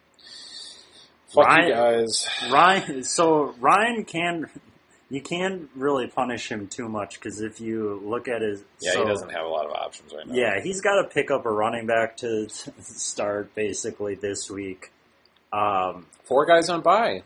Fuck 1.34 1.44
Ryan- 1.46 1.68
you 1.68 1.74
guys. 1.74 2.28
Ryan, 2.50 3.02
so 3.04 3.54
Ryan 3.60 4.04
can, 4.04 4.48
you 5.10 5.20
can't 5.20 5.68
really 5.74 6.06
punish 6.06 6.50
him 6.50 6.68
too 6.68 6.88
much 6.88 7.14
because 7.20 7.40
if 7.42 7.60
you 7.60 8.00
look 8.04 8.28
at 8.28 8.40
his, 8.42 8.62
Yeah, 8.80 8.92
so- 8.92 9.02
he 9.02 9.08
doesn't 9.08 9.30
have 9.30 9.44
a 9.44 9.48
lot 9.48 9.66
of 9.66 9.72
options 9.72 10.12
right 10.14 10.26
now. 10.26 10.34
Yeah, 10.34 10.60
he's 10.62 10.80
got 10.80 11.02
to 11.02 11.08
pick 11.08 11.30
up 11.30 11.44
a 11.44 11.50
running 11.50 11.86
back 11.86 12.16
to 12.18 12.48
start 12.80 13.54
basically 13.54 14.14
this 14.14 14.50
week. 14.50 14.90
Um, 15.52 16.06
four 16.24 16.46
guys 16.46 16.70
on 16.70 16.80
by. 16.80 17.24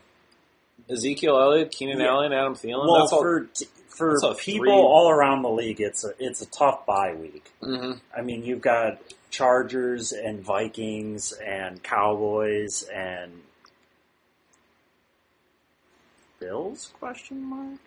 Ezekiel 0.89 1.37
Elliott, 1.39 1.71
Keenan 1.71 1.99
Yeah. 1.99 2.07
Allen, 2.07 2.33
Adam 2.33 2.55
Thielen. 2.55 2.85
well, 2.85 2.99
that's 2.99 3.13
all. 3.13 3.21
for 3.21 3.47
for 3.97 4.17
that's 4.21 4.43
people 4.43 4.65
three- 4.65 4.71
all 4.73 5.09
around 5.09 5.41
the 5.41 5.49
league, 5.49 5.81
it's 5.81 6.03
a 6.03 6.13
it's 6.19 6.41
a 6.41 6.45
tough 6.45 6.85
bye 6.85 7.13
week. 7.13 7.51
Mhm. 7.61 7.99
I 8.15 8.21
mean, 8.21 8.43
you've 8.43 8.61
got 8.61 8.99
Chargers 9.29 10.11
and 10.13 10.41
Vikings 10.41 11.33
and 11.33 11.81
Cowboys 11.83 12.83
and 12.83 13.43
Bills? 16.39 16.91
Question 16.99 17.43
mark. 17.43 17.79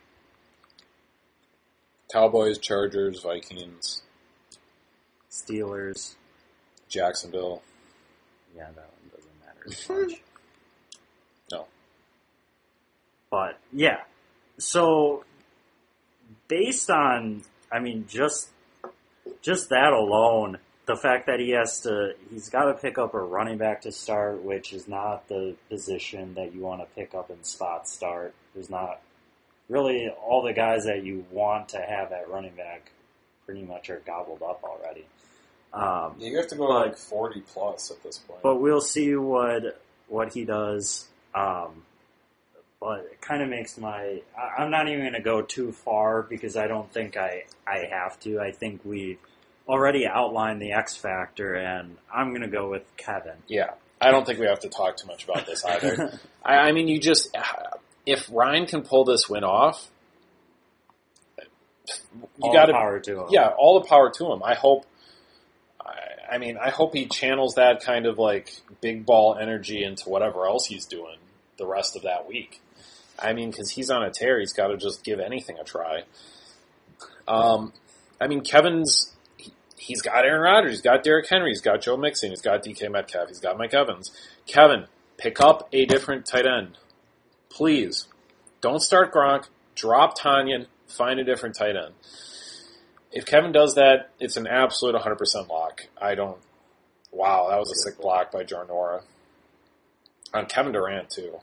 Cowboys, 2.12 2.58
Chargers, 2.58 3.22
Vikings, 3.22 4.02
Steelers. 5.30 6.14
Jacksonville. 6.88 7.62
Yeah, 8.56 8.66
that 8.74 8.90
one 8.90 9.10
doesn't 9.14 9.40
matter 9.46 9.64
as 9.66 9.88
much. 10.10 10.20
No. 11.52 11.66
But 13.30 13.58
yeah, 13.72 14.00
so 14.58 15.24
based 16.48 16.90
on, 16.90 17.42
I 17.72 17.80
mean, 17.80 18.06
just 18.08 18.48
just 19.42 19.68
that 19.70 19.92
alone, 19.92 20.58
the 20.86 20.96
fact 20.96 21.26
that 21.26 21.40
he 21.40 21.50
has 21.50 21.80
to, 21.82 22.14
he's 22.30 22.48
got 22.48 22.64
to 22.64 22.74
pick 22.74 22.98
up 22.98 23.14
a 23.14 23.18
running 23.20 23.58
back 23.58 23.82
to 23.82 23.92
start, 23.92 24.42
which 24.42 24.72
is 24.72 24.88
not 24.88 25.28
the 25.28 25.54
position 25.68 26.34
that 26.34 26.54
you 26.54 26.62
want 26.62 26.80
to 26.80 26.86
pick 26.94 27.14
up 27.14 27.30
in 27.30 27.42
spot 27.44 27.88
start. 27.88 28.34
There's 28.54 28.70
not 28.70 29.00
really 29.68 30.08
all 30.08 30.42
the 30.42 30.52
guys 30.52 30.84
that 30.84 31.04
you 31.04 31.24
want 31.30 31.68
to 31.70 31.78
have 31.78 32.12
at 32.12 32.28
running 32.28 32.54
back 32.54 32.90
pretty 33.46 33.62
much 33.62 33.88
are 33.88 34.02
gobbled 34.04 34.42
up 34.42 34.62
already. 34.64 35.04
Um, 35.72 36.16
You 36.18 36.36
have 36.38 36.48
to 36.48 36.56
go 36.56 36.66
to, 36.66 36.72
like, 36.72 36.86
like 36.88 36.98
forty 36.98 37.40
plus 37.40 37.90
at 37.92 38.02
this 38.02 38.18
point. 38.18 38.42
but 38.42 38.56
we'll 38.56 38.80
see 38.80 39.14
what 39.14 39.80
what 40.08 40.34
he 40.34 40.44
does. 40.44 41.06
Um, 41.34 41.84
but 42.80 43.00
it 43.12 43.20
kind 43.20 43.42
of 43.42 43.48
makes 43.48 43.76
my. 43.78 44.22
I, 44.36 44.62
I'm 44.62 44.70
not 44.70 44.88
even 44.88 45.00
going 45.00 45.12
to 45.12 45.20
go 45.20 45.42
too 45.42 45.72
far 45.72 46.22
because 46.22 46.56
I 46.56 46.66
don't 46.66 46.90
think 46.92 47.16
I 47.16 47.44
I 47.66 47.88
have 47.90 48.18
to. 48.20 48.40
I 48.40 48.52
think 48.52 48.80
we 48.84 49.18
already 49.68 50.06
outlined 50.06 50.60
the 50.60 50.72
X 50.72 50.96
factor, 50.96 51.54
and 51.54 51.96
I'm 52.12 52.30
going 52.30 52.42
to 52.42 52.48
go 52.48 52.70
with 52.70 52.82
Kevin. 52.96 53.36
Yeah, 53.46 53.72
I 54.00 54.10
don't 54.10 54.26
think 54.26 54.40
we 54.40 54.46
have 54.46 54.60
to 54.60 54.68
talk 54.68 54.96
too 54.96 55.06
much 55.06 55.24
about 55.24 55.46
this 55.46 55.64
either. 55.64 56.18
I, 56.44 56.56
I 56.56 56.72
mean, 56.72 56.88
you 56.88 56.98
just 56.98 57.36
if 58.06 58.28
Ryan 58.32 58.66
can 58.66 58.82
pull 58.82 59.04
this 59.04 59.28
win 59.28 59.44
off, 59.44 59.90
you 62.42 62.52
got 62.52 62.66
to 62.66 62.72
power 62.72 62.98
to 62.98 63.20
him. 63.20 63.26
yeah, 63.30 63.48
all 63.58 63.78
the 63.80 63.86
power 63.86 64.10
to 64.10 64.32
him. 64.32 64.42
I 64.42 64.54
hope. 64.54 64.86
I, 65.78 66.34
I 66.34 66.38
mean, 66.38 66.56
I 66.56 66.70
hope 66.70 66.94
he 66.94 67.06
channels 67.06 67.56
that 67.56 67.82
kind 67.82 68.06
of 68.06 68.18
like 68.18 68.50
big 68.80 69.04
ball 69.04 69.36
energy 69.38 69.84
into 69.84 70.08
whatever 70.08 70.46
else 70.46 70.64
he's 70.64 70.86
doing 70.86 71.18
the 71.58 71.66
rest 71.66 71.94
of 71.94 72.02
that 72.02 72.26
week. 72.26 72.60
I 73.22 73.32
mean, 73.32 73.50
because 73.50 73.70
he's 73.70 73.90
on 73.90 74.02
a 74.02 74.10
tear, 74.10 74.38
he's 74.40 74.52
got 74.52 74.68
to 74.68 74.76
just 74.76 75.04
give 75.04 75.20
anything 75.20 75.58
a 75.58 75.64
try. 75.64 76.02
Um, 77.28 77.72
I 78.20 78.26
mean, 78.26 78.40
Kevin's 78.42 79.14
he, 79.36 79.52
he's 79.76 80.02
got 80.02 80.24
Aaron 80.24 80.40
Rodgers, 80.40 80.72
he's 80.72 80.80
got 80.80 81.02
Derrick 81.02 81.28
Henry, 81.28 81.50
he's 81.50 81.60
got 81.60 81.82
Joe 81.82 81.96
Mixon, 81.96 82.30
he's 82.30 82.42
got 82.42 82.64
DK 82.64 82.90
Metcalf, 82.90 83.28
he's 83.28 83.40
got 83.40 83.58
Mike 83.58 83.74
Evans. 83.74 84.10
Kevin, 84.46 84.86
pick 85.16 85.40
up 85.40 85.68
a 85.72 85.84
different 85.86 86.26
tight 86.26 86.46
end, 86.46 86.78
please. 87.50 88.08
Don't 88.60 88.80
start 88.80 89.12
Gronk. 89.12 89.46
Drop 89.74 90.18
Tonyan. 90.18 90.66
Find 90.86 91.18
a 91.18 91.24
different 91.24 91.56
tight 91.56 91.76
end. 91.76 91.94
If 93.12 93.24
Kevin 93.24 93.52
does 93.52 93.74
that, 93.74 94.10
it's 94.20 94.36
an 94.36 94.46
absolute 94.46 94.94
100% 94.94 95.48
lock. 95.48 95.86
I 96.00 96.14
don't. 96.14 96.38
Wow, 97.10 97.48
that 97.50 97.58
was 97.58 97.72
a 97.72 97.90
sick 97.90 98.00
block 98.00 98.30
by 98.30 98.44
Jarnora. 98.44 99.02
On 100.32 100.46
Kevin 100.46 100.72
Durant, 100.72 101.10
too. 101.10 101.40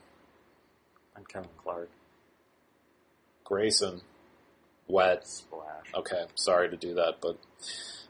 And 1.18 1.28
Kevin 1.28 1.50
Clark. 1.62 1.90
Grayson. 3.44 4.02
Wet. 4.88 5.28
Splash. 5.28 5.94
Okay, 5.94 6.24
sorry 6.36 6.70
to 6.70 6.78
do 6.78 6.94
that, 6.94 7.16
but 7.22 7.38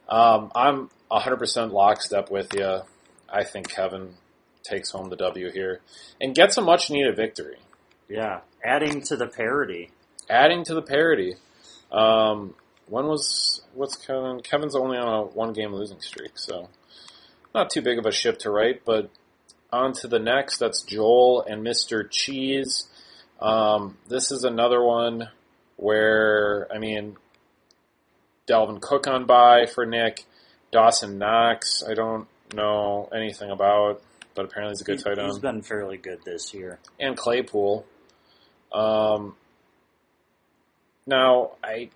um, 0.07 0.51
I'm 0.53 0.89
100% 1.11 1.71
lockstep 1.71 2.29
with 2.29 2.53
you. 2.53 2.81
I 3.29 3.43
think 3.43 3.69
Kevin 3.69 4.13
takes 4.63 4.91
home 4.91 5.09
the 5.09 5.15
W 5.15 5.51
here 5.51 5.81
and 6.21 6.35
gets 6.35 6.57
a 6.57 6.61
much 6.61 6.89
needed 6.89 7.15
victory. 7.15 7.57
Yeah. 8.09 8.41
Adding 8.63 9.01
to 9.03 9.15
the 9.15 9.27
parity. 9.27 9.91
Adding 10.29 10.63
to 10.65 10.73
the 10.73 10.81
parity. 10.81 11.35
Um, 11.91 12.53
when 12.87 13.05
was 13.05 13.61
what's 13.73 13.95
Kevin? 13.95 14.41
Kevin's 14.41 14.75
only 14.75 14.97
on 14.97 15.07
a 15.07 15.21
one 15.23 15.53
game 15.53 15.73
losing 15.73 15.99
streak, 16.01 16.31
so 16.35 16.69
not 17.53 17.69
too 17.69 17.81
big 17.81 17.97
of 17.97 18.05
a 18.05 18.11
ship 18.11 18.39
to 18.39 18.51
write. 18.51 18.83
But 18.85 19.09
on 19.71 19.93
to 19.93 20.07
the 20.07 20.19
next. 20.19 20.57
That's 20.57 20.83
Joel 20.83 21.43
and 21.47 21.65
Mr. 21.65 22.09
Cheese. 22.09 22.87
Um, 23.39 23.97
this 24.07 24.31
is 24.31 24.43
another 24.43 24.83
one 24.83 25.29
where 25.77 26.67
I 26.73 26.77
mean, 26.79 27.17
Dalvin 28.49 28.81
Cook 28.81 29.07
on 29.07 29.25
by 29.25 29.65
for 29.65 29.85
Nick. 29.85 30.25
Dawson 30.71 31.17
Knox. 31.17 31.83
I 31.89 31.93
don't 31.93 32.27
know 32.53 33.09
anything 33.15 33.49
about, 33.51 34.01
but 34.35 34.45
apparently 34.45 34.71
he's 34.71 34.81
a 34.81 34.83
good 34.83 34.97
He- 34.97 35.03
tight 35.03 35.17
end 35.17 35.27
He's 35.27 35.39
been 35.39 35.61
fairly 35.61 35.97
good 35.97 36.19
this 36.25 36.53
year. 36.53 36.79
and 36.99 37.15
Claypool. 37.17 37.85
Um, 38.73 39.35
now 41.05 41.51
I 41.63 41.89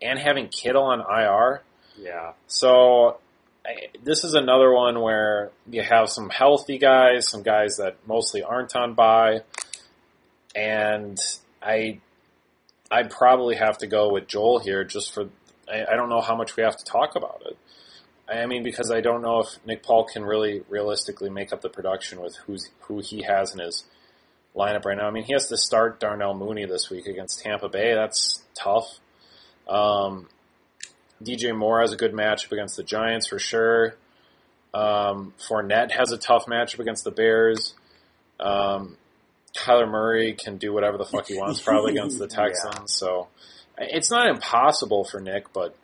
and 0.00 0.18
having 0.18 0.48
Kittle 0.48 0.82
on 0.84 1.00
IR, 1.00 1.62
Yeah. 1.96 2.32
so 2.46 3.18
I, 3.66 3.88
this 4.02 4.24
is 4.24 4.34
another 4.34 4.72
one 4.72 5.00
where 5.00 5.50
you 5.70 5.82
have 5.82 6.08
some 6.10 6.28
healthy 6.30 6.78
guys, 6.78 7.28
some 7.30 7.42
guys 7.42 7.76
that 7.76 7.96
mostly 8.06 8.42
aren't 8.42 8.74
on 8.76 8.94
by, 8.94 9.40
and 10.54 11.18
I 11.62 12.00
I'd 12.90 13.10
probably 13.10 13.56
have 13.56 13.78
to 13.78 13.86
go 13.86 14.12
with 14.12 14.28
Joel 14.28 14.60
here 14.60 14.84
just 14.84 15.12
for 15.12 15.28
I, 15.70 15.84
I 15.92 15.96
don't 15.96 16.08
know 16.08 16.20
how 16.20 16.36
much 16.36 16.56
we 16.56 16.62
have 16.62 16.76
to 16.76 16.84
talk 16.84 17.16
about 17.16 17.42
it. 17.46 17.56
I 18.28 18.46
mean, 18.46 18.62
because 18.62 18.90
I 18.90 19.00
don't 19.00 19.22
know 19.22 19.40
if 19.40 19.48
Nick 19.66 19.82
Paul 19.82 20.04
can 20.04 20.24
really 20.24 20.62
realistically 20.68 21.28
make 21.28 21.52
up 21.52 21.60
the 21.60 21.68
production 21.68 22.20
with 22.20 22.36
who's 22.46 22.70
who 22.80 23.00
he 23.00 23.22
has 23.22 23.52
in 23.52 23.60
his 23.60 23.84
lineup 24.56 24.84
right 24.84 24.96
now. 24.96 25.06
I 25.06 25.10
mean, 25.10 25.24
he 25.24 25.32
has 25.32 25.48
to 25.48 25.56
start 25.56 26.00
Darnell 26.00 26.34
Mooney 26.34 26.64
this 26.64 26.88
week 26.90 27.06
against 27.06 27.40
Tampa 27.40 27.68
Bay. 27.68 27.94
That's 27.94 28.42
tough. 28.54 28.86
Um, 29.68 30.28
DJ 31.22 31.54
Moore 31.56 31.80
has 31.80 31.92
a 31.92 31.96
good 31.96 32.12
matchup 32.12 32.52
against 32.52 32.76
the 32.76 32.82
Giants 32.82 33.26
for 33.26 33.38
sure. 33.38 33.96
Um, 34.72 35.34
Fournette 35.38 35.92
has 35.92 36.10
a 36.10 36.18
tough 36.18 36.46
matchup 36.46 36.80
against 36.80 37.04
the 37.04 37.10
Bears. 37.10 37.74
Um, 38.40 38.96
Kyler 39.56 39.88
Murray 39.88 40.32
can 40.34 40.56
do 40.58 40.72
whatever 40.72 40.98
the 40.98 41.04
fuck 41.04 41.26
he 41.26 41.38
wants 41.38 41.60
probably 41.60 41.92
against 41.92 42.18
the 42.18 42.26
Yeah. 42.30 42.36
Texans. 42.44 42.92
So 42.94 43.28
it's 43.78 44.10
not 44.10 44.28
impossible 44.28 45.04
for 45.04 45.20
Nick, 45.20 45.52
but 45.52 45.76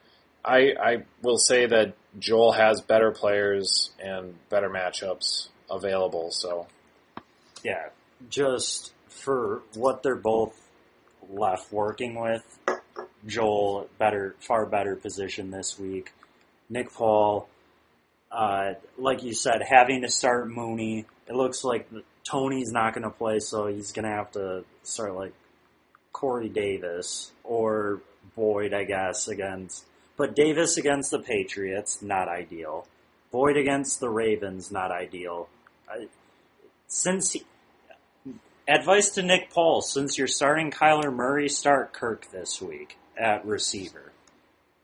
I 0.45 0.73
I 0.81 0.97
will 1.23 1.39
say 1.39 1.67
that 1.67 1.95
Joel 2.19 2.53
has 2.53 2.81
better 2.81 3.11
players 3.13 3.91
and 4.03 4.35
better 4.49 4.69
matchups 4.71 5.49
available. 5.71 6.31
So 6.33 6.67
Yeah, 7.63 7.89
just 8.29 8.93
for 9.09 9.63
what 9.75 10.03
they're 10.03 10.17
both 10.17 10.55
left 11.29 11.73
working 11.73 12.21
with, 12.21 12.43
Joel 13.27 13.89
better, 13.99 14.35
far 14.41 14.67
better 14.67 14.97
position 14.97 15.51
this 15.51 15.79
week. 15.79 16.13
Nick 16.69 16.93
Paul, 16.93 17.49
uh, 18.33 18.75
like 18.99 19.23
you 19.23 19.35
said, 19.35 19.63
having 19.63 20.03
to 20.03 20.09
start 20.09 20.49
Mooney. 20.49 21.05
It 21.29 21.35
looks 21.35 21.63
like 21.65 21.89
Tony's 22.31 22.71
not 22.71 22.95
going 22.95 23.03
to 23.03 23.11
play, 23.11 23.41
so 23.41 23.67
he's 23.67 23.91
going 23.91 24.05
to 24.05 24.11
have 24.11 24.31
to 24.33 24.65
start 24.85 25.17
like 25.17 25.33
Corey 26.13 26.49
Davis 26.49 27.33
or 27.43 28.03
Boyd, 28.37 28.73
I 28.73 28.85
guess, 28.85 29.27
against. 29.27 29.85
But 30.17 30.37
Davis 30.37 30.77
against 30.77 31.11
the 31.11 31.19
Patriots, 31.19 32.03
not 32.03 32.29
ideal. 32.29 32.87
Boyd 33.33 33.57
against 33.57 33.99
the 33.99 34.09
Ravens, 34.09 34.71
not 34.71 34.93
ideal. 34.93 35.49
I, 35.89 36.07
since 36.87 37.33
he, 37.33 37.45
advice 38.69 39.11
to 39.11 39.23
Nick 39.23 39.51
Paul, 39.51 39.83
since 39.83 40.17
you're 40.17 40.29
starting 40.29 40.71
Kyler 40.71 41.13
Murray, 41.13 41.49
start 41.49 41.93
Kirk 41.93 42.31
this 42.31 42.63
week 42.63 42.97
at 43.19 43.45
receiver. 43.45 44.13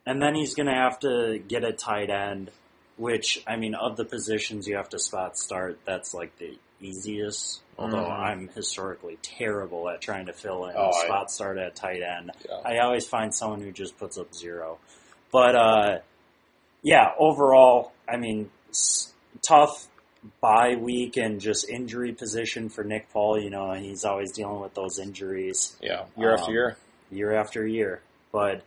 And 0.05 0.21
then 0.21 0.35
he's 0.35 0.55
going 0.55 0.67
to 0.67 0.75
have 0.75 0.99
to 1.01 1.39
get 1.47 1.63
a 1.63 1.73
tight 1.73 2.11
end, 2.11 2.51
which, 2.97 3.45
I 3.47 3.55
mean, 3.55 3.75
of 3.75 3.97
the 3.97 4.05
positions 4.05 4.67
you 4.67 4.77
have 4.77 4.89
to 4.89 4.99
spot 4.99 5.39
start, 5.39 5.79
that's 5.85 6.13
like 6.15 6.37
the 6.39 6.59
easiest. 6.81 7.61
Although 7.79 8.05
Mhm. 8.05 8.19
I'm 8.19 8.49
historically 8.49 9.19
terrible 9.23 9.89
at 9.91 10.01
trying 10.01 10.27
to 10.27 10.33
fill 10.33 10.65
in 10.67 10.77
Oh, 10.77 10.91
I- 10.95 11.05
spot 11.05 11.31
start 11.31 11.59
at 11.59 11.75
tight 11.77 12.03
end. 12.03 12.31
Yeah. 12.49 12.61
I 12.65 12.79
always 12.79 13.07
find 13.07 13.35
someone 13.35 13.61
who 13.61 13.71
just 13.71 13.99
puts 13.99 14.17
up 14.19 14.35
zero. 14.35 14.79
But, 15.31 15.55
uh, 15.57 15.99
yeah, 16.83 17.13
overall, 17.19 17.93
I 18.09 18.17
mean, 18.17 18.51
s- 18.71 19.13
tough 19.47 19.89
bye 20.41 20.75
week 20.75 21.17
and 21.17 21.41
just 21.41 21.69
injury 21.69 22.13
position 22.13 22.69
for 22.69 22.83
Nick 22.83 23.11
Paul. 23.13 23.39
You 23.39 23.51
know, 23.51 23.73
he's 23.73 24.05
always 24.05 24.33
dealing 24.33 24.61
with 24.61 24.75
those 24.75 24.99
injuries 24.99 25.77
yeah, 25.81 26.07
year 26.17 26.33
after 26.35 26.47
Um, 26.47 26.53
year. 26.53 26.77
year 27.11 27.33
after 27.35 27.67
year. 27.67 28.01
But 28.33 28.63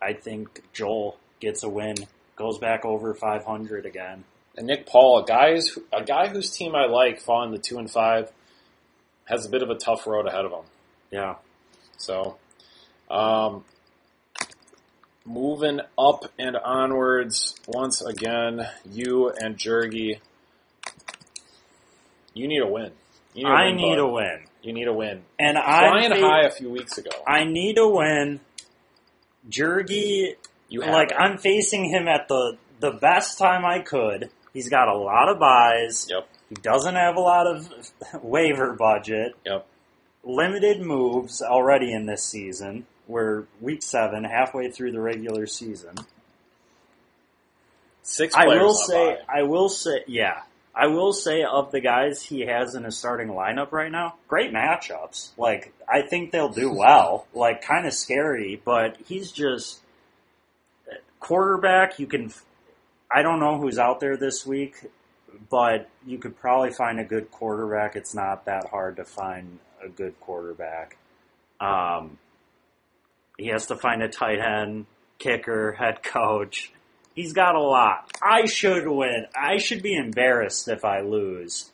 I 0.00 0.12
think 0.12 0.62
Joel 0.72 1.16
gets 1.40 1.62
a 1.64 1.68
win, 1.68 1.94
goes 2.36 2.58
back 2.58 2.84
over 2.84 3.14
500 3.14 3.86
again. 3.86 4.24
And 4.56 4.66
Nick 4.66 4.86
Paul, 4.86 5.22
a 5.22 5.26
guy 5.26 5.52
who's, 5.54 5.78
a 5.92 6.02
guy 6.04 6.28
whose 6.28 6.50
team 6.50 6.74
I 6.74 6.86
like, 6.86 7.20
falling 7.20 7.52
the 7.52 7.58
two 7.58 7.78
and 7.78 7.90
five, 7.90 8.30
has 9.24 9.46
a 9.46 9.48
bit 9.48 9.62
of 9.62 9.70
a 9.70 9.74
tough 9.76 10.06
road 10.06 10.26
ahead 10.26 10.44
of 10.44 10.52
him. 10.52 10.64
Yeah. 11.10 11.36
So, 11.96 12.36
um, 13.10 13.64
moving 15.24 15.80
up 15.98 16.24
and 16.38 16.56
onwards 16.56 17.54
once 17.66 18.02
again, 18.02 18.68
you 18.90 19.30
and 19.30 19.56
Jergy, 19.56 20.18
you 22.34 22.48
need 22.48 22.60
a 22.60 22.66
win. 22.66 22.90
You 23.34 23.46
I 23.46 23.66
win, 23.66 23.76
need 23.76 23.96
bud. 23.96 24.02
a 24.02 24.06
win. 24.08 24.40
You 24.62 24.72
need 24.72 24.88
a 24.88 24.92
win. 24.92 25.22
And 25.38 25.56
I'm 25.58 25.90
Flying 25.90 26.10
fa- 26.10 26.20
high 26.20 26.42
a 26.42 26.50
few 26.50 26.70
weeks 26.70 26.98
ago. 26.98 27.10
I 27.26 27.44
need 27.44 27.78
a 27.78 27.88
win. 27.88 28.40
Jergy 29.48 30.36
You 30.68 30.80
like 30.80 31.10
it. 31.10 31.16
I'm 31.18 31.38
facing 31.38 31.84
him 31.86 32.06
at 32.08 32.28
the 32.28 32.58
the 32.80 32.90
best 32.92 33.38
time 33.38 33.64
I 33.64 33.78
could. 33.80 34.30
He's 34.52 34.68
got 34.68 34.88
a 34.88 34.96
lot 34.96 35.28
of 35.28 35.38
buys. 35.38 36.06
Yep. 36.10 36.28
He 36.48 36.54
doesn't 36.56 36.94
have 36.94 37.16
a 37.16 37.20
lot 37.20 37.46
of 37.46 37.68
waiver 38.22 38.74
budget. 38.74 39.34
Yep. 39.46 39.66
Limited 40.24 40.80
moves 40.80 41.42
already 41.42 41.92
in 41.92 42.06
this 42.06 42.24
season. 42.24 42.86
We're 43.08 43.44
week 43.60 43.82
seven, 43.82 44.24
halfway 44.24 44.70
through 44.70 44.92
the 44.92 45.00
regular 45.00 45.46
season. 45.46 45.96
Six 48.02 48.34
I 48.34 48.46
will 48.46 48.74
say. 48.74 49.16
I 49.28 49.42
will 49.42 49.68
say, 49.68 50.04
yeah, 50.06 50.42
I 50.74 50.86
will 50.86 51.12
say 51.12 51.42
of 51.42 51.70
the 51.70 51.80
guys 51.80 52.22
he 52.22 52.40
has 52.42 52.74
in 52.74 52.84
his 52.84 52.96
starting 52.96 53.28
lineup 53.28 53.72
right 53.72 53.90
now, 53.90 54.14
great 54.28 54.52
matchups. 54.52 55.30
Like 55.36 55.72
I 55.88 56.02
think 56.02 56.32
they'll 56.32 56.48
do 56.48 56.72
well. 56.76 57.26
like 57.34 57.62
kind 57.62 57.86
of 57.86 57.92
scary, 57.92 58.60
but 58.64 58.96
he's 59.06 59.30
just 59.30 59.80
eh, 60.90 60.96
quarterback. 61.20 61.98
You 61.98 62.06
can, 62.06 62.32
I 63.14 63.22
don't 63.22 63.40
know 63.40 63.58
who's 63.58 63.78
out 63.78 64.00
there 64.00 64.16
this 64.16 64.46
week, 64.46 64.86
but 65.50 65.88
you 66.06 66.18
could 66.18 66.38
probably 66.38 66.70
find 66.70 66.98
a 66.98 67.04
good 67.04 67.30
quarterback. 67.30 67.96
It's 67.96 68.14
not 68.14 68.46
that 68.46 68.68
hard 68.70 68.96
to 68.96 69.04
find 69.04 69.58
a 69.84 69.88
good 69.88 70.18
quarterback. 70.20 70.96
Um, 71.60 72.18
he 73.36 73.48
has 73.48 73.66
to 73.66 73.76
find 73.76 74.02
a 74.02 74.08
tight 74.08 74.38
end, 74.40 74.86
kicker, 75.18 75.72
head 75.72 76.02
coach. 76.02 76.72
He's 77.14 77.32
got 77.32 77.54
a 77.54 77.60
lot. 77.60 78.10
I 78.22 78.46
should 78.46 78.88
win. 78.88 79.26
I 79.36 79.58
should 79.58 79.82
be 79.82 79.94
embarrassed 79.94 80.68
if 80.68 80.84
I 80.84 81.00
lose. 81.00 81.70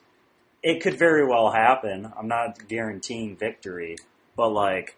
It 0.61 0.81
could 0.81 0.99
very 0.99 1.25
well 1.25 1.51
happen. 1.51 2.11
I'm 2.17 2.27
not 2.27 2.67
guaranteeing 2.67 3.37
victory, 3.37 3.95
but 4.35 4.49
like, 4.49 4.97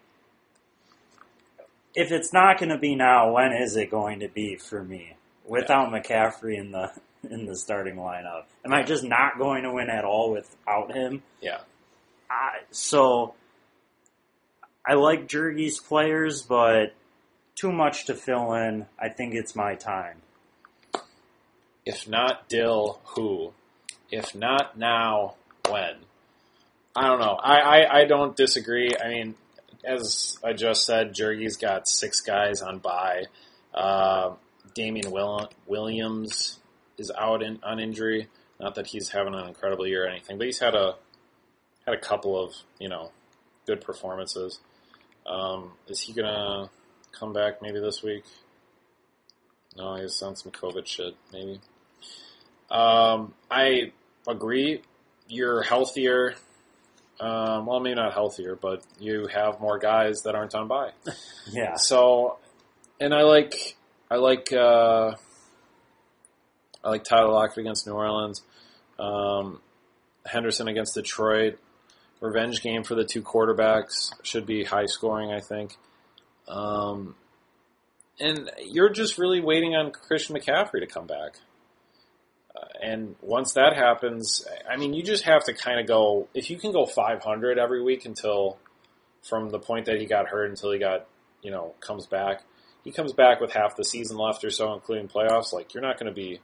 if 1.93 2.11
it's 2.11 2.33
not 2.33 2.57
going 2.57 2.69
to 2.69 2.79
be 2.79 2.95
now, 2.95 3.33
when 3.33 3.51
is 3.53 3.75
it 3.75 3.91
going 3.91 4.21
to 4.21 4.27
be 4.27 4.55
for 4.55 4.83
me? 4.83 5.15
Without 5.51 5.91
McCaffrey 5.91 6.57
in 6.57 6.71
the 6.71 6.93
in 7.29 7.45
the 7.45 7.57
starting 7.57 7.97
lineup, 7.97 8.43
am 8.63 8.73
I 8.73 8.83
just 8.83 9.03
not 9.03 9.37
going 9.37 9.63
to 9.63 9.73
win 9.73 9.89
at 9.89 10.05
all 10.05 10.31
without 10.31 10.95
him? 10.95 11.23
Yeah. 11.41 11.59
I, 12.29 12.59
so 12.71 13.35
I 14.87 14.93
like 14.93 15.27
Jergy's 15.27 15.77
players, 15.77 16.41
but 16.41 16.93
too 17.55 17.73
much 17.73 18.05
to 18.05 18.15
fill 18.15 18.53
in. 18.53 18.85
I 18.97 19.09
think 19.09 19.33
it's 19.35 19.53
my 19.53 19.75
time. 19.75 20.21
If 21.85 22.07
not 22.07 22.47
Dill, 22.47 23.01
who? 23.03 23.51
If 24.09 24.33
not 24.33 24.77
now, 24.77 25.35
when? 25.69 25.95
I 26.95 27.07
don't 27.07 27.19
know. 27.19 27.35
I, 27.35 27.59
I, 27.59 27.99
I 27.99 28.05
don't 28.05 28.37
disagree. 28.37 28.91
I 28.97 29.09
mean, 29.09 29.35
as 29.83 30.37
I 30.45 30.53
just 30.53 30.85
said, 30.85 31.13
Jergy's 31.13 31.57
got 31.57 31.89
six 31.89 32.21
guys 32.21 32.61
on 32.61 32.79
bye. 32.79 33.23
Uh, 33.73 34.35
Damien 34.73 35.11
Will- 35.11 35.49
Williams 35.67 36.59
is 36.97 37.11
out 37.17 37.41
in, 37.43 37.59
on 37.63 37.79
injury. 37.79 38.27
Not 38.59 38.75
that 38.75 38.87
he's 38.87 39.09
having 39.09 39.33
an 39.33 39.47
incredible 39.47 39.87
year 39.87 40.05
or 40.05 40.07
anything, 40.07 40.37
but 40.37 40.45
he's 40.45 40.59
had 40.59 40.75
a 40.75 40.95
had 41.85 41.95
a 41.95 41.99
couple 41.99 42.39
of 42.41 42.53
you 42.79 42.89
know 42.89 43.11
good 43.65 43.81
performances. 43.81 44.59
Um, 45.25 45.71
is 45.87 45.99
he 45.99 46.13
gonna 46.13 46.69
come 47.11 47.33
back 47.33 47.61
maybe 47.61 47.79
this 47.79 48.03
week? 48.03 48.23
No, 49.75 49.95
he's 49.95 50.21
on 50.21 50.35
some 50.35 50.51
COVID 50.51 50.85
shit, 50.85 51.15
maybe. 51.31 51.59
Um, 52.69 53.33
I 53.49 53.91
agree. 54.27 54.81
You're 55.27 55.61
healthier. 55.61 56.35
Um, 57.19 57.65
well, 57.67 57.79
maybe 57.79 57.95
not 57.95 58.13
healthier, 58.13 58.55
but 58.55 58.83
you 58.99 59.27
have 59.27 59.59
more 59.59 59.77
guys 59.79 60.23
that 60.23 60.35
aren't 60.35 60.55
on 60.55 60.67
by. 60.67 60.91
Yeah. 61.51 61.75
So, 61.75 62.37
and 62.99 63.13
I 63.13 63.23
like, 63.23 63.75
I 64.11 64.17
like, 64.17 64.51
uh, 64.51 65.13
I 66.83 66.89
like 66.89 67.05
Tyler 67.05 67.31
Lockett 67.31 67.59
against 67.59 67.87
New 67.87 67.93
Orleans. 67.93 68.41
Um, 68.99 69.61
Henderson 70.25 70.67
against 70.67 70.95
Detroit. 70.95 71.59
Revenge 72.19 72.61
game 72.61 72.83
for 72.83 72.93
the 72.93 73.05
two 73.05 73.21
quarterbacks 73.21 74.11
should 74.21 74.45
be 74.45 74.65
high 74.65 74.85
scoring, 74.85 75.31
I 75.31 75.39
think. 75.39 75.77
Um, 76.45 77.15
and 78.19 78.51
you're 78.61 78.89
just 78.89 79.17
really 79.17 79.39
waiting 79.39 79.75
on 79.75 79.91
Christian 79.91 80.35
McCaffrey 80.35 80.81
to 80.81 80.87
come 80.87 81.07
back. 81.07 81.37
Uh, 82.53 82.67
and 82.83 83.15
once 83.21 83.53
that 83.53 83.77
happens, 83.77 84.45
I 84.69 84.75
mean, 84.75 84.93
you 84.93 85.03
just 85.03 85.23
have 85.23 85.45
to 85.45 85.53
kind 85.53 85.79
of 85.79 85.87
go. 85.87 86.27
If 86.33 86.49
you 86.49 86.57
can 86.57 86.73
go 86.73 86.85
500 86.85 87.57
every 87.57 87.81
week 87.81 88.05
until 88.05 88.57
from 89.23 89.51
the 89.51 89.59
point 89.59 89.85
that 89.85 90.01
he 90.01 90.05
got 90.05 90.27
hurt 90.27 90.49
until 90.49 90.73
he 90.73 90.79
got, 90.79 91.07
you 91.41 91.49
know, 91.49 91.75
comes 91.79 92.07
back. 92.07 92.43
He 92.83 92.91
comes 92.91 93.13
back 93.13 93.39
with 93.39 93.53
half 93.53 93.75
the 93.75 93.83
season 93.83 94.17
left 94.17 94.43
or 94.43 94.49
so, 94.49 94.73
including 94.73 95.07
playoffs. 95.07 95.53
Like 95.53 95.73
you're 95.73 95.83
not 95.83 95.99
going 95.99 96.11
to 96.11 96.15
be 96.15 96.39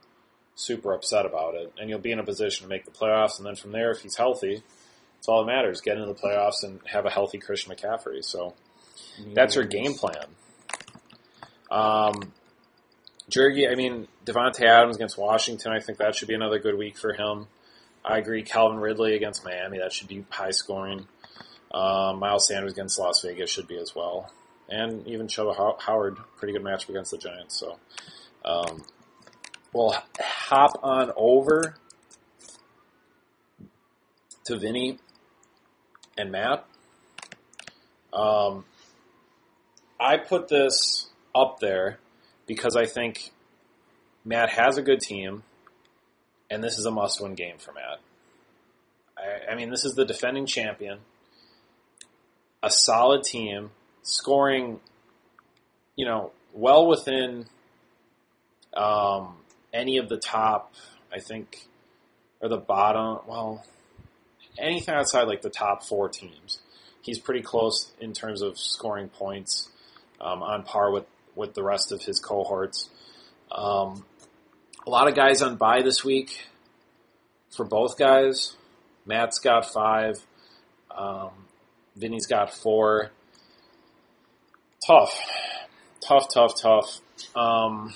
super 0.54 0.92
upset 0.92 1.26
about 1.26 1.54
it, 1.54 1.72
and 1.80 1.88
you'll 1.88 1.98
be 1.98 2.12
in 2.12 2.18
a 2.18 2.24
position 2.24 2.64
to 2.64 2.68
make 2.68 2.84
the 2.84 2.90
playoffs. 2.90 3.38
And 3.38 3.46
then 3.46 3.56
from 3.56 3.72
there, 3.72 3.90
if 3.90 4.00
he's 4.00 4.16
healthy, 4.16 4.62
it's 5.18 5.28
all 5.28 5.44
that 5.44 5.52
matters. 5.52 5.80
Get 5.80 5.96
into 5.96 6.06
the 6.06 6.14
playoffs 6.14 6.62
and 6.62 6.80
have 6.86 7.06
a 7.06 7.10
healthy 7.10 7.38
Christian 7.38 7.74
McCaffrey. 7.74 8.24
So 8.24 8.54
that's 9.34 9.54
your 9.56 9.64
game 9.64 9.94
plan. 9.94 10.26
Um, 11.70 12.32
Jergy, 13.30 13.70
I 13.70 13.74
mean, 13.74 14.08
Davante 14.24 14.62
Adams 14.62 14.96
against 14.96 15.18
Washington, 15.18 15.72
I 15.72 15.80
think 15.80 15.98
that 15.98 16.14
should 16.14 16.28
be 16.28 16.34
another 16.34 16.58
good 16.58 16.78
week 16.78 16.96
for 16.96 17.12
him. 17.12 17.46
I 18.04 18.18
agree. 18.18 18.42
Calvin 18.42 18.78
Ridley 18.78 19.14
against 19.14 19.44
Miami, 19.44 19.78
that 19.78 19.92
should 19.92 20.08
be 20.08 20.24
high 20.30 20.50
scoring. 20.50 21.06
Um, 21.70 22.20
Miles 22.20 22.48
Sanders 22.48 22.72
against 22.72 22.98
Las 22.98 23.20
Vegas 23.22 23.50
should 23.50 23.68
be 23.68 23.76
as 23.76 23.94
well. 23.94 24.32
And 24.68 25.06
even 25.06 25.28
Chuba 25.28 25.78
Hubbard, 25.78 26.18
pretty 26.36 26.52
good 26.52 26.62
matchup 26.62 26.90
against 26.90 27.10
the 27.10 27.18
Giants. 27.18 27.58
So 27.58 27.78
um, 28.44 28.82
we'll 29.72 29.94
hop 30.20 30.80
on 30.82 31.10
over 31.16 31.76
to 34.44 34.56
Vinny 34.56 34.98
and 36.16 36.30
Matt. 36.32 36.66
Um, 38.12 38.64
I 40.00 40.16
put 40.16 40.48
this 40.48 41.08
up 41.34 41.60
there 41.60 41.98
because 42.46 42.76
I 42.76 42.86
think 42.86 43.30
Matt 44.24 44.50
has 44.50 44.76
a 44.76 44.82
good 44.82 45.00
team, 45.00 45.42
and 46.50 46.62
this 46.62 46.78
is 46.78 46.86
a 46.86 46.90
must-win 46.90 47.34
game 47.34 47.58
for 47.58 47.72
Matt. 47.72 48.00
I, 49.16 49.52
I 49.52 49.54
mean, 49.54 49.70
this 49.70 49.84
is 49.84 49.94
the 49.94 50.04
defending 50.04 50.46
champion, 50.46 50.98
a 52.62 52.70
solid 52.70 53.22
team, 53.22 53.70
scoring, 54.08 54.80
you 55.96 56.06
know, 56.06 56.32
well 56.52 56.86
within 56.86 57.46
um, 58.74 59.36
any 59.72 59.98
of 59.98 60.08
the 60.08 60.16
top, 60.16 60.72
I 61.12 61.20
think, 61.20 61.66
or 62.40 62.48
the 62.48 62.56
bottom. 62.56 63.20
Well, 63.26 63.64
anything 64.58 64.94
outside 64.94 65.28
like 65.28 65.42
the 65.42 65.50
top 65.50 65.84
four 65.84 66.08
teams, 66.08 66.58
he's 67.02 67.18
pretty 67.18 67.42
close 67.42 67.92
in 68.00 68.12
terms 68.12 68.42
of 68.42 68.58
scoring 68.58 69.08
points, 69.08 69.68
um, 70.20 70.42
on 70.42 70.62
par 70.62 70.90
with 70.90 71.06
with 71.34 71.54
the 71.54 71.62
rest 71.62 71.92
of 71.92 72.02
his 72.02 72.18
cohorts. 72.18 72.90
Um, 73.52 74.04
a 74.86 74.90
lot 74.90 75.06
of 75.06 75.14
guys 75.14 75.40
on 75.40 75.56
bye 75.56 75.82
this 75.82 76.04
week 76.04 76.46
for 77.56 77.64
both 77.64 77.96
guys. 77.96 78.56
Matt's 79.06 79.38
got 79.38 79.72
five. 79.72 80.14
Um, 80.90 81.30
Vinny's 81.96 82.26
got 82.26 82.52
four. 82.52 83.12
Tough, 84.88 85.20
tough, 86.00 86.26
tough, 86.32 86.52
tough. 86.62 87.00
Um, 87.36 87.92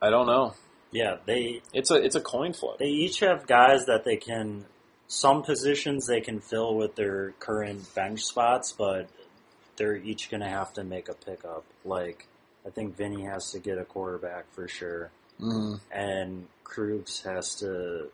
I 0.00 0.10
don't 0.10 0.26
know. 0.28 0.54
Yeah, 0.92 1.16
they 1.26 1.60
It's 1.74 1.90
a 1.90 1.96
it's 1.96 2.14
a 2.14 2.20
coin 2.20 2.52
flip. 2.52 2.78
they 2.78 2.86
each 2.86 3.18
have 3.20 3.48
guys 3.48 3.86
that 3.86 4.04
they 4.04 4.16
can 4.16 4.64
some 5.08 5.42
positions 5.42 6.06
they 6.06 6.20
can 6.20 6.38
fill 6.40 6.76
with 6.76 6.94
their 6.94 7.32
current 7.40 7.92
bench 7.96 8.22
spots, 8.22 8.72
but 8.72 9.08
they're 9.76 9.96
each 9.96 10.30
going 10.30 10.40
to 10.40 10.48
have 10.48 10.72
to 10.74 10.84
make 10.84 11.08
a 11.08 11.14
pickup. 11.14 11.64
Like 11.84 12.28
I 12.64 12.70
think 12.70 12.96
Vinny 12.96 13.24
has 13.24 13.50
to 13.50 13.58
get 13.58 13.76
a 13.78 13.84
quarterback 13.84 14.44
for 14.54 14.68
sure, 14.68 15.10
Mm. 15.40 15.80
and 15.90 16.46
Krugs 16.64 17.24
has 17.24 17.56
to. 17.56 18.10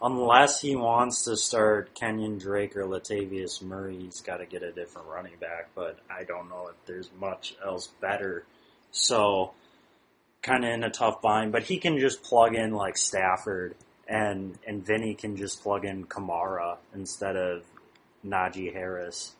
Unless 0.00 0.60
he 0.60 0.76
wants 0.76 1.24
to 1.24 1.36
start 1.36 1.94
Kenyon 1.94 2.38
Drake 2.38 2.76
or 2.76 2.84
Latavius 2.84 3.60
Murray, 3.60 3.98
he's 3.98 4.20
got 4.20 4.36
to 4.36 4.46
get 4.46 4.62
a 4.62 4.70
different 4.70 5.08
running 5.08 5.36
back. 5.40 5.70
But 5.74 5.98
I 6.08 6.22
don't 6.24 6.48
know 6.48 6.68
if 6.68 6.76
there's 6.86 7.10
much 7.18 7.54
else 7.64 7.88
better. 8.00 8.44
So, 8.92 9.52
kind 10.42 10.64
of 10.64 10.70
in 10.70 10.84
a 10.84 10.90
tough 10.90 11.20
bind. 11.20 11.50
But 11.50 11.64
he 11.64 11.78
can 11.78 11.98
just 11.98 12.22
plug 12.22 12.54
in 12.54 12.72
like 12.72 12.96
Stafford, 12.96 13.74
and 14.06 14.56
and 14.66 14.86
Vinny 14.86 15.14
can 15.14 15.36
just 15.36 15.62
plug 15.62 15.84
in 15.84 16.04
Kamara 16.04 16.76
instead 16.94 17.36
of 17.36 17.64
Najee 18.24 18.72
Harris. 18.72 19.32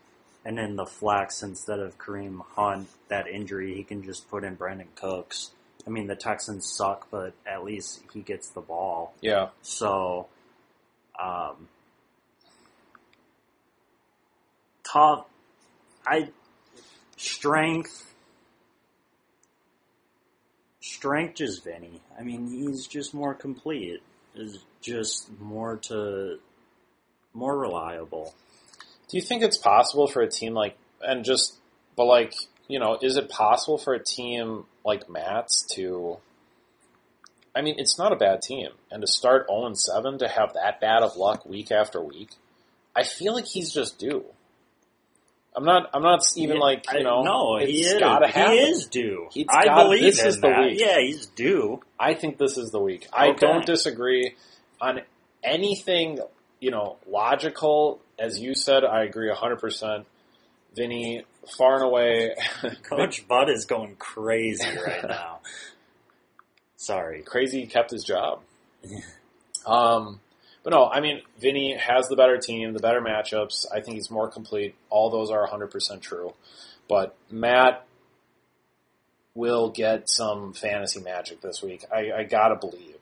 And 0.45 0.59
in 0.59 0.77
the 0.77 0.87
flex, 0.87 1.43
instead 1.43 1.79
of 1.79 1.99
Kareem 1.99 2.41
Hunt, 2.55 2.89
that 3.09 3.29
injury, 3.29 3.75
he 3.75 3.85
can 3.85 4.03
just 4.03 4.29
put 4.31 4.45
in 4.45 4.57
Brandin 4.57 4.87
Cooks. 4.95 5.51
I 5.87 5.91
mean, 5.91 6.07
the 6.07 6.17
Texans 6.17 6.71
suck, 6.75 7.09
but 7.11 7.33
at 7.47 7.65
least 7.65 8.03
he 8.13 8.21
gets 8.21 8.51
the 8.51 8.61
ball. 8.61 9.15
Yeah. 9.21 9.49
So, 9.63 10.29
um, 11.19 11.69
tough. 14.91 15.27
I 16.07 16.31
strength. 17.17 18.15
Strength 20.81 21.41
is 21.41 21.59
Vinny. 21.59 22.01
I 22.19 22.23
mean, 22.23 22.49
he's 22.49 22.87
just 22.87 23.15
more 23.15 23.35
complete. 23.35 24.03
Is 24.35 24.65
just 24.81 25.29
more 25.41 25.77
to 25.89 26.39
more 27.35 27.59
reliable. 27.59 28.35
Do 29.09 29.17
you 29.17 29.23
think 29.23 29.43
it's 29.43 29.59
possible 29.59 30.07
for 30.07 30.23
a 30.23 30.29
team 30.29 30.55
like 30.55 30.77
and 31.03 31.25
just 31.25 31.57
but 31.97 32.05
like 32.05 32.35
you 32.69 32.79
know 32.79 32.99
is 33.01 33.17
it 33.17 33.29
possible 33.29 33.79
for 33.79 33.95
a 33.95 34.03
team 34.03 34.65
like 34.85 35.09
Matt's 35.09 35.63
to 35.75 36.19
I 37.55 37.63
mean 37.63 37.77
it's 37.79 37.99
not 37.99 38.13
a 38.13 38.17
bad 38.17 38.43
team 38.43 38.69
and 38.91 39.01
to 39.01 39.07
start 39.07 39.47
0 39.49 39.67
and 39.67 39.79
7 39.79 40.19
to 40.19 40.29
have 40.29 40.55
that 40.55 40.81
bad 40.81 41.03
of 41.03 41.17
luck 41.17 41.45
week 41.47 41.71
after 41.73 42.01
week 42.01 42.31
I 42.97 43.05
feel 43.05 43.33
like 43.35 43.47
he's 43.47 43.73
just 43.73 43.99
due. 43.99 44.25
I'm 45.57 45.65
not 45.65 45.91
I'm 45.95 46.03
not 46.03 46.23
even 46.37 46.57
Yeah, 46.57 46.63
like 46.63 46.85
you 46.93 46.99
I- 47.01 47.03
know 47.03 47.23
no, 47.23 47.57
it's 47.57 47.71
he 47.71 47.81
is. 47.83 47.99
gotta 47.99 48.29
happen. 48.29 48.53
He 48.53 48.59
is 48.61 48.87
due. 48.87 49.29
He's 49.33 49.47
I 49.49 49.65
got- 49.65 49.85
believe 49.85 50.03
this 50.03 50.25
is 50.25 50.41
the 50.41 50.49
week. 50.49 50.79
Yeah, 50.81 50.99
he's 51.01 51.27
due. 51.27 51.81
I 51.99 52.15
think 52.15 52.39
this 52.39 52.57
is 52.57 52.71
the 52.71 52.81
week. 52.81 53.09
I 53.13 53.33
don't 53.33 53.65
disagree 53.67 54.35
on 54.81 55.01
anything, 55.43 56.21
you 56.61 56.71
know, 56.71 56.97
logical. 57.09 58.01
As 58.19 58.39
you 58.39 58.55
said, 58.55 58.85
I 58.85 59.03
agree 59.05 59.31
100%. 59.31 60.05
Vinny, 60.77 61.25
far 61.57 61.75
and 61.77 61.85
away, 61.85 62.35
Coach 62.89 63.27
Bud 63.27 63.49
is 63.49 63.65
going 63.65 63.97
crazy 63.97 64.69
right 64.87 65.03
now. 65.09 65.41
Sorry. 66.79 67.23
crazy 67.23 67.67
kept 67.67 67.91
his 67.91 68.05
job. 68.05 68.41
Um, 69.67 70.21
but 70.63 70.73
no, 70.73 70.87
I 70.87 71.01
mean, 71.01 71.21
Vinny 71.39 71.77
has 71.77 72.09
the 72.09 72.17
better 72.17 72.39
team, 72.39 72.73
the 72.73 72.79
better 72.79 73.03
matchups. 73.03 73.67
I 73.71 73.81
think 73.81 73.97
he's 73.97 74.11
more 74.11 74.31
complete. 74.31 74.77
All 74.89 75.11
those 75.11 75.31
are 75.31 75.47
100% 75.47 76.01
true. 76.01 76.33
But 76.89 77.15
Matt 77.31 77.87
will 79.35 79.69
get 79.69 80.09
some 80.09 80.55
fantasy 80.55 81.01
magic 81.01 81.43
this 81.43 81.63
week. 81.63 81.85
I, 81.95 82.13
I 82.13 82.23
gotta 82.23 82.55
believe. 82.55 82.97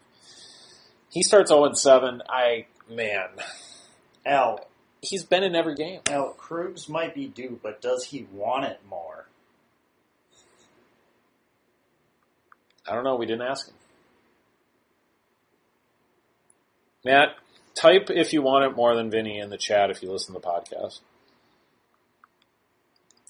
He 1.12 1.22
starts 1.22 1.50
0 1.50 1.72
7. 1.72 2.22
I, 2.28 2.66
man, 2.90 3.28
Al, 4.24 4.66
he's 5.02 5.24
been 5.24 5.44
in 5.44 5.54
every 5.54 5.76
game. 5.76 6.00
Al, 6.10 6.34
Krugs 6.34 6.88
might 6.88 7.14
be 7.14 7.26
due, 7.26 7.60
but 7.62 7.80
does 7.80 8.04
he 8.04 8.26
want 8.32 8.64
it 8.64 8.80
more? 8.88 9.26
I 12.88 12.94
don't 12.94 13.04
know. 13.04 13.16
We 13.16 13.26
didn't 13.26 13.42
ask 13.46 13.68
him. 13.68 13.74
Matt, 17.04 17.36
type 17.74 18.10
if 18.10 18.32
you 18.32 18.42
want 18.42 18.64
it 18.64 18.76
more 18.76 18.94
than 18.96 19.10
Vinny 19.10 19.38
in 19.38 19.50
the 19.50 19.56
chat 19.58 19.90
if 19.90 20.02
you 20.02 20.10
listen 20.10 20.34
to 20.34 20.40
the 20.40 20.46
podcast. 20.46 21.00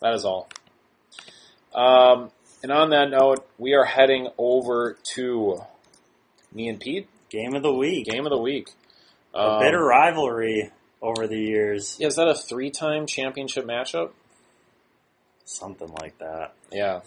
That 0.01 0.15
is 0.15 0.25
all. 0.25 0.49
Um, 1.75 2.31
and 2.63 2.73
on 2.73 2.91
that 2.91 3.11
note, 3.11 3.47
we 3.59 3.75
are 3.75 3.85
heading 3.85 4.29
over 4.39 4.97
to 5.15 5.59
me 6.53 6.69
and 6.69 6.81
Pete 6.81 7.09
Game 7.29 7.55
of 7.55 7.63
the 7.63 7.73
week. 7.73 8.07
game 8.07 8.25
of 8.25 8.31
the 8.31 8.39
week. 8.39 8.69
A 9.35 9.39
Um, 9.39 9.63
bitter 9.63 9.85
rivalry 9.85 10.71
over 11.03 11.27
the 11.27 11.39
years. 11.39 11.97
Yeah, 11.99 12.07
is 12.07 12.17
that 12.17 12.29
a 12.29 12.35
three-time 12.35 13.07
championship 13.07 13.65
matchup? 13.67 14.13
Something 15.45 15.89
like 16.01 16.17
that. 16.19 16.53
Yeah, 16.73 17.01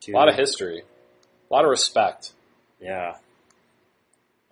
Two- 0.00 0.12
a 0.12 0.16
lot 0.16 0.28
of 0.28 0.34
history, 0.34 0.82
a 1.50 1.54
lot 1.54 1.64
of 1.64 1.70
respect. 1.70 2.32
Yeah. 2.80 3.14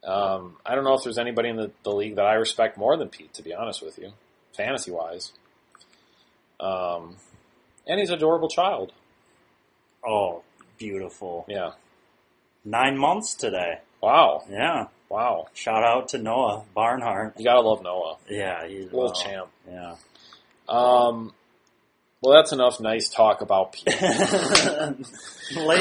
Um, 0.05 0.57
I 0.66 0.74
don't 0.74 0.85
know 0.85 0.94
if 0.94 1.05
there's 1.05 1.18
anybody 1.18 1.48
in 1.48 1.57
the, 1.57 1.70
the 1.85 1.90
league 1.90 2.16
that 2.16 2.24
I 2.24 2.35
respect 2.35 2.76
more 2.76 2.96
than 2.96 3.09
Pete, 3.09 3.33
to 3.35 3.42
be 3.42 3.55
honest 3.55 3.83
with 3.83 3.98
you, 3.98 4.12
fantasy 4.57 4.90
wise. 4.90 5.33
Um, 6.59 7.16
and 7.87 8.00
he's 8.00 8.09
an 8.09 8.16
adorable 8.16 8.48
child. 8.48 8.92
Oh, 10.05 10.42
beautiful. 10.78 11.44
Yeah. 11.48 11.72
Nine 12.64 12.96
months 12.98 13.35
today. 13.35 13.78
Wow. 14.00 14.44
Yeah. 14.50 14.87
Wow. 15.09 15.48
Shout 15.52 15.85
out 15.85 16.09
to 16.09 16.18
Noah 16.18 16.64
Barnhart. 16.74 17.35
You 17.38 17.44
gotta 17.44 17.61
love 17.61 17.83
Noah. 17.83 18.16
Yeah, 18.28 18.66
he's 18.66 18.85
Little 18.85 19.00
well, 19.00 19.12
champ. 19.12 19.48
Yeah. 19.68 19.96
Um, 20.68 21.33
well, 22.23 22.35
that's 22.37 22.53
enough 22.53 22.81
nice 22.81 23.09
talk 23.09 23.41
about 23.41 23.73
Pete. 23.73 23.87
Lay 23.89 23.97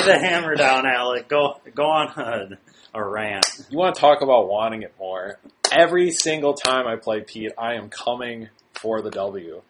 the 0.01 0.17
hammer 0.19 0.55
down, 0.55 0.85
Alec. 0.87 1.27
Go 1.27 1.59
go 1.75 1.83
on 1.83 2.07
a, 2.17 2.57
a 2.99 3.07
rant. 3.07 3.45
You 3.69 3.77
want 3.77 3.95
to 3.95 4.01
talk 4.01 4.21
about 4.21 4.49
wanting 4.49 4.81
it 4.81 4.93
more? 4.99 5.39
Every 5.71 6.11
single 6.11 6.53
time 6.53 6.87
I 6.87 6.95
play 6.95 7.21
Pete, 7.21 7.51
I 7.57 7.75
am 7.75 7.89
coming 7.89 8.49
for 8.73 9.01
the 9.01 9.11
W. 9.11 9.61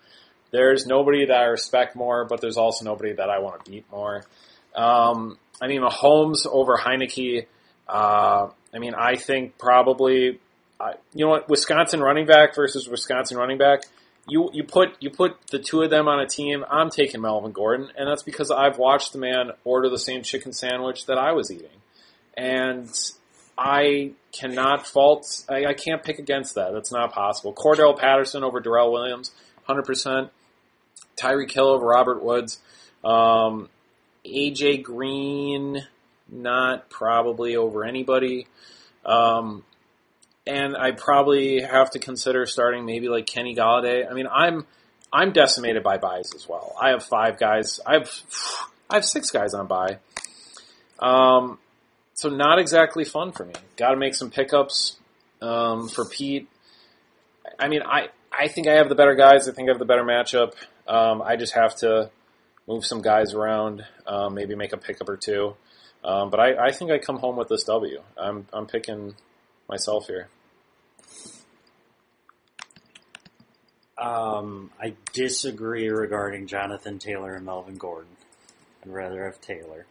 There's 0.52 0.86
nobody 0.86 1.26
that 1.26 1.38
I 1.38 1.46
respect 1.46 1.96
more, 1.96 2.26
but 2.26 2.42
there's 2.42 2.58
also 2.58 2.86
nobody 2.86 3.14
that 3.14 3.30
I 3.30 3.40
want 3.40 3.64
to 3.64 3.72
beat 3.72 3.86
more. 3.92 4.24
Um, 4.76 5.38
I 5.62 5.68
mean, 5.68 5.82
Mahomes 5.82 6.46
over 6.50 6.78
Heinicke. 6.78 7.48
Uh, 7.88 8.48
I 8.74 8.80
mean, 8.80 8.94
I 8.94 9.15
think 9.15 9.58
probably, 9.58 10.40
uh, 10.80 10.94
you 11.13 11.26
know 11.26 11.32
what, 11.32 11.50
Wisconsin 11.50 12.00
running 12.02 12.26
back 12.26 12.56
versus 12.56 12.88
Wisconsin 12.88 13.38
running 13.38 13.58
back. 13.58 13.82
You 14.28 14.50
you 14.54 14.63
put 14.63 14.90
you 15.00 15.10
put 15.10 15.36
the 15.50 15.60
two 15.60 15.82
of 15.82 15.90
them 15.90 16.08
on 16.08 16.19
a 16.19 16.28
team. 16.28 16.63
I'm 16.69 16.90
taking 16.90 17.22
Melvin 17.22 17.52
Gordon, 17.52 17.92
and 17.98 18.08
that's 18.08 18.24
because 18.24 18.52
I've 18.52 18.78
watched 18.78 19.13
the 19.13 19.19
man 19.19 19.52
order 19.63 19.90
the 19.90 20.00
same 20.00 20.22
chicken 20.24 20.54
sandwich 20.54 21.08
that 21.08 21.17
I 21.17 21.32
was 21.32 21.52
eating, 21.52 21.82
and 22.38 22.90
I 23.58 24.12
cannot 24.32 24.86
fault. 24.86 25.26
I, 25.50 25.65
I 25.65 25.74
can't 25.74 26.04
pick 26.04 26.19
against 26.19 26.56
that. 26.56 26.72
That's 26.72 26.92
not 26.92 27.13
possible. 27.13 27.54
Cordarrelle 27.54 27.98
Patterson 27.98 28.44
over 28.44 28.60
Darrel 28.60 28.92
Williams, 28.92 29.32
hundred 29.63 29.86
percent. 29.86 30.30
Tyreek 31.19 31.52
Hill 31.52 31.67
over 31.67 31.86
Robert 31.86 32.24
Woods. 32.24 32.60
Um, 33.04 33.69
AJ 34.26 34.84
Green, 34.84 35.86
not 36.30 36.90
probably 36.90 37.56
over 37.56 37.84
anybody. 37.84 38.48
Um, 39.06 39.63
and 40.52 40.75
I 40.75 40.91
probably 40.91 41.62
have 41.62 41.91
to 41.91 41.99
consider 41.99 42.45
starting 42.45 42.85
maybe 42.85 43.08
like 43.08 43.25
Kenny 43.25 43.56
Golladay. 43.56 44.10
I 44.10 44.13
mean, 44.13 44.27
I'm 44.29 44.65
I'm 45.12 45.31
decimated 45.31 45.81
by 45.81 45.97
buys 45.97 46.33
as 46.35 46.47
well. 46.47 46.75
I 46.79 46.89
have 46.89 47.04
five 47.04 47.39
guys. 47.39 47.79
I 47.85 47.93
have 47.93 48.12
I 48.89 48.95
have 48.95 49.06
six 49.06 49.31
guys 49.31 49.54
on 49.54 49.67
buy. 49.67 49.99
Um, 50.99 51.58
so 52.13 52.29
not 52.29 52.60
exactly 52.60 53.06
fun 53.06 53.31
for 53.31 53.45
me. 53.45 53.54
Got 53.77 53.91
to 53.91 53.97
make 53.97 54.13
some 54.13 54.29
pickups 54.29 54.97
um, 55.41 55.87
for 55.87 56.06
Pete. 56.06 56.49
I 57.58 57.69
mean, 57.69 57.81
I 57.83 58.10
I 58.31 58.49
think 58.49 58.67
I 58.67 58.73
have 58.73 58.89
the 58.89 58.95
better 58.95 59.15
guys. 59.15 59.47
I 59.47 59.54
think 59.54 59.69
I 59.69 59.71
have 59.71 59.79
the 59.79 59.85
better 59.85 60.04
matchup. 60.04 60.52
Um, 60.85 61.21
I 61.21 61.37
just 61.37 61.54
have 61.54 61.77
to 61.77 62.12
move 62.67 62.85
some 62.85 63.02
guys 63.02 63.33
around, 63.33 63.85
um, 64.06 64.33
maybe 64.33 64.56
make 64.56 64.73
a 64.73 64.77
pickup 64.77 65.08
or 65.08 65.17
two. 65.17 65.56
Um, 66.04 66.29
but 66.29 66.39
I, 66.39 66.67
I 66.67 66.71
think 66.71 66.91
I 66.91 66.97
come 66.97 67.17
home 67.17 67.37
with 67.37 67.47
this 67.47 67.63
W. 67.63 68.02
I'm 68.17 68.47
I'm 68.52 68.67
picking 68.67 69.15
myself 69.69 70.08
here. 70.08 70.27
Um, 73.98 74.72
I 74.82 74.96
disagree 75.14 75.90
regarding 75.90 76.48
Jonathan 76.48 76.98
Taylor 76.98 77.34
and 77.36 77.46
Melvin 77.46 77.76
Gordon. 77.76 78.10
I'd 78.84 78.90
rather 78.92 79.26
have 79.26 79.40
Taylor. 79.42 79.86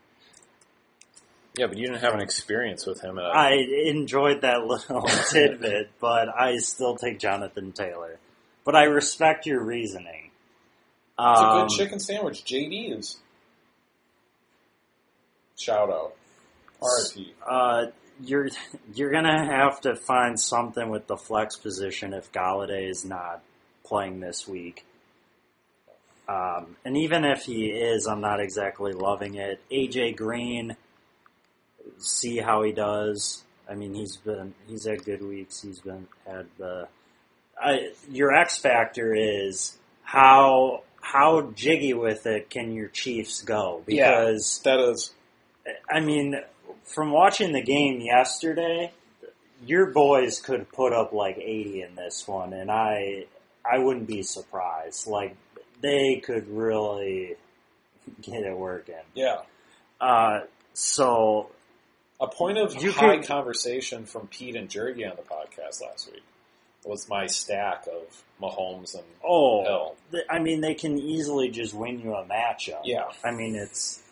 Yeah, 1.56 1.66
but 1.66 1.76
you 1.78 1.86
didn't 1.86 2.00
have 2.00 2.14
an 2.14 2.20
experience 2.20 2.86
with 2.86 3.00
him. 3.00 3.18
At 3.18 3.24
a, 3.24 3.28
I 3.28 3.52
enjoyed 3.86 4.40
that 4.42 4.64
little 4.64 5.02
tidbit, 5.30 5.90
but 6.00 6.28
I 6.28 6.56
still 6.58 6.96
take 6.96 7.18
Jonathan 7.20 7.72
Taylor. 7.72 8.18
But 8.64 8.74
I 8.76 8.84
respect 8.84 9.46
your 9.46 9.62
reasoning. 9.62 10.30
it's 11.18 11.40
a 11.40 11.44
Um, 11.44 11.68
good 11.68 11.76
chicken 11.76 11.98
sandwich. 12.00 12.44
JD's. 12.44 13.18
Shout 15.58 15.90
out. 15.90 16.14
RIP. 16.82 17.26
Uh, 17.48 17.86
you're 18.22 18.48
you're 18.94 19.10
gonna 19.10 19.46
have 19.46 19.80
to 19.82 19.96
find 19.96 20.38
something 20.38 20.88
with 20.90 21.06
the 21.06 21.16
flex 21.16 21.56
position 21.56 22.12
if 22.12 22.30
Golladay 22.32 22.88
is 22.88 23.04
not 23.04 23.42
playing 23.84 24.20
this 24.20 24.46
week. 24.46 24.84
Um, 26.28 26.76
and 26.84 26.96
even 26.96 27.24
if 27.24 27.42
he 27.42 27.66
is, 27.66 28.06
I'm 28.06 28.20
not 28.20 28.40
exactly 28.40 28.92
loving 28.92 29.34
it. 29.34 29.60
AJ 29.70 30.16
Green, 30.16 30.76
see 31.98 32.38
how 32.38 32.62
he 32.62 32.72
does. 32.72 33.42
I 33.68 33.74
mean, 33.74 33.94
he's 33.94 34.16
been 34.16 34.54
he's 34.68 34.86
had 34.86 35.04
good 35.04 35.22
weeks. 35.22 35.62
He's 35.62 35.80
been 35.80 36.06
had 36.26 36.46
the. 36.58 36.88
I, 37.60 37.92
your 38.10 38.32
X 38.32 38.58
factor 38.58 39.14
is 39.14 39.76
how 40.02 40.82
how 41.00 41.50
jiggy 41.54 41.94
with 41.94 42.26
it 42.26 42.50
can 42.50 42.72
your 42.74 42.88
Chiefs 42.88 43.42
go 43.42 43.82
Yeah. 43.86 44.20
because 44.20 44.60
That 44.64 44.80
is. 44.80 45.12
I 45.90 46.00
mean, 46.00 46.40
from 46.84 47.10
watching 47.12 47.52
the 47.52 47.62
game 47.62 48.00
yesterday, 48.00 48.92
your 49.66 49.86
boys 49.86 50.40
could 50.40 50.70
put 50.72 50.92
up 50.92 51.12
like 51.12 51.36
80 51.38 51.82
in 51.82 51.94
this 51.94 52.26
one, 52.26 52.52
and 52.52 52.70
I 52.70 53.26
I 53.70 53.78
wouldn't 53.78 54.06
be 54.06 54.22
surprised. 54.22 55.06
Like 55.06 55.36
they 55.80 56.16
could 56.24 56.48
really 56.48 57.36
get 58.22 58.42
it 58.42 58.56
working. 58.56 58.94
Yeah. 59.14 59.38
Uh, 60.00 60.40
so 60.72 61.50
A 62.20 62.26
point 62.26 62.58
of 62.58 62.74
You 62.82 62.90
high 62.92 63.16
can- 63.18 63.26
conversation 63.26 64.06
from 64.06 64.26
Pete 64.28 64.56
and 64.56 64.68
Jergy 64.68 65.08
on 65.08 65.16
the 65.16 65.22
podcast 65.22 65.82
last 65.82 66.10
week 66.10 66.22
was 66.84 67.06
my 67.10 67.26
stack 67.26 67.86
of 67.86 68.22
Mahomes 68.40 68.94
and 68.94 69.04
oh, 69.22 69.62
Hill. 69.64 69.96
th- 70.12 70.24
I 70.30 70.38
mean, 70.38 70.62
they 70.62 70.72
can 70.74 70.98
easily 70.98 71.50
just 71.50 71.74
win 71.74 72.00
you 72.00 72.14
a 72.14 72.24
matchup. 72.24 72.80
Yeah. 72.84 73.04
I 73.22 73.30
mean, 73.32 73.54
it's 73.54 74.02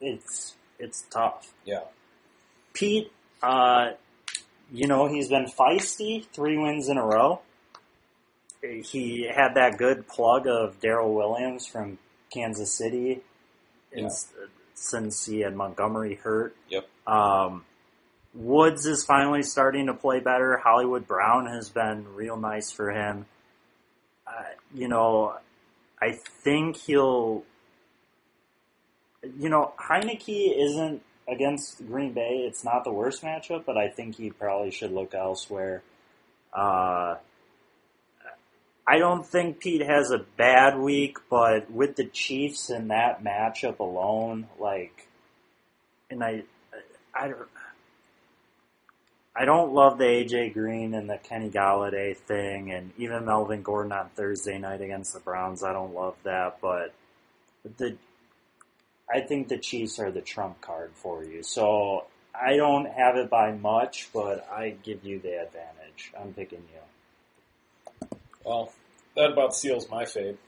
it's 0.00 0.54
it's 0.78 1.02
tough. 1.10 1.52
Yeah. 1.64 1.80
Pete, 2.72 3.10
uh, 3.42 3.90
you 4.72 4.86
know, 4.86 5.06
he's 5.06 5.28
been 5.28 5.46
feisty, 5.46 6.26
three 6.32 6.56
wins 6.58 6.88
in 6.88 6.96
a 6.98 7.04
row. 7.04 7.40
He 8.62 9.22
had 9.32 9.54
that 9.54 9.78
good 9.78 10.08
plug 10.08 10.46
of 10.46 10.80
Darrel 10.80 11.14
Williams 11.14 11.66
from 11.66 11.98
Kansas 12.32 12.72
City 12.76 13.22
Yeah. 13.94 14.08
since 14.74 15.24
he 15.26 15.40
had 15.40 15.54
Montgomery 15.54 16.16
hurt. 16.16 16.56
Yep. 16.68 16.88
Um, 17.06 17.64
Woods 18.34 18.84
is 18.84 19.04
finally 19.04 19.42
starting 19.42 19.86
to 19.86 19.94
play 19.94 20.20
better. 20.20 20.58
Hollywood 20.58 21.06
Brown 21.06 21.46
has 21.46 21.70
been 21.70 22.14
real 22.14 22.36
nice 22.36 22.70
for 22.70 22.90
him. 22.90 23.26
Uh, 24.26 24.42
you 24.74 24.88
know, 24.88 25.34
I 26.00 26.12
think 26.44 26.76
he'll. 26.76 27.44
You 29.22 29.48
know, 29.48 29.72
Heinicke 29.78 30.52
isn't 30.56 31.02
against 31.28 31.86
Green 31.86 32.12
Bay. 32.12 32.44
It's 32.46 32.64
not 32.64 32.84
the 32.84 32.92
worst 32.92 33.22
matchup, 33.22 33.64
but 33.66 33.76
I 33.76 33.88
think 33.88 34.16
he 34.16 34.30
probably 34.30 34.70
should 34.70 34.92
look 34.92 35.14
elsewhere. 35.14 35.82
Uh, 36.52 37.16
I 38.86 38.98
don't 38.98 39.26
think 39.26 39.60
Pete 39.60 39.86
has 39.86 40.10
a 40.10 40.24
bad 40.36 40.78
week, 40.78 41.18
but 41.28 41.70
with 41.70 41.96
the 41.96 42.06
Chiefs 42.06 42.70
in 42.70 42.88
that 42.88 43.22
matchup 43.22 43.80
alone, 43.80 44.46
like, 44.58 45.06
and 46.10 46.24
I, 46.24 46.44
I 47.14 47.28
don't. 47.28 47.48
I 49.40 49.44
don't 49.44 49.72
love 49.72 49.98
the 49.98 50.04
AJ 50.04 50.54
Green 50.54 50.94
and 50.94 51.08
the 51.08 51.16
Kenny 51.16 51.48
Golladay 51.48 52.16
thing, 52.16 52.72
and 52.72 52.90
even 52.98 53.24
Melvin 53.24 53.62
Gordon 53.62 53.92
on 53.92 54.08
Thursday 54.16 54.58
night 54.58 54.80
against 54.80 55.14
the 55.14 55.20
Browns. 55.20 55.62
I 55.62 55.72
don't 55.72 55.94
love 55.94 56.16
that, 56.24 56.58
but 56.60 56.92
the 57.76 57.96
I 59.12 59.20
think 59.20 59.48
the 59.48 59.58
Chiefs 59.58 59.98
are 59.98 60.10
the 60.10 60.20
trump 60.20 60.60
card 60.60 60.90
for 60.94 61.24
you. 61.24 61.42
So 61.42 62.04
I 62.34 62.56
don't 62.56 62.86
have 62.86 63.16
it 63.16 63.30
by 63.30 63.52
much, 63.52 64.08
but 64.12 64.46
I 64.50 64.76
give 64.82 65.04
you 65.04 65.18
the 65.18 65.40
advantage. 65.40 66.12
I'm 66.18 66.32
picking 66.34 66.62
you. 66.72 68.08
Well, 68.44 68.72
that 69.16 69.32
about 69.32 69.54
seals 69.54 69.88
my 69.90 70.04
fate. 70.04 70.38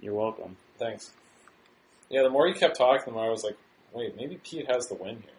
You're 0.00 0.14
welcome. 0.14 0.56
Thanks. 0.78 1.10
Yeah, 2.08 2.22
the 2.22 2.30
more 2.30 2.46
you 2.46 2.54
kept 2.54 2.76
talking, 2.76 3.04
the 3.06 3.12
more 3.12 3.26
I 3.26 3.30
was 3.30 3.44
like, 3.44 3.56
wait, 3.92 4.16
maybe 4.16 4.38
Pete 4.42 4.70
has 4.70 4.86
the 4.88 4.94
win 4.94 5.16
here. 5.16 5.30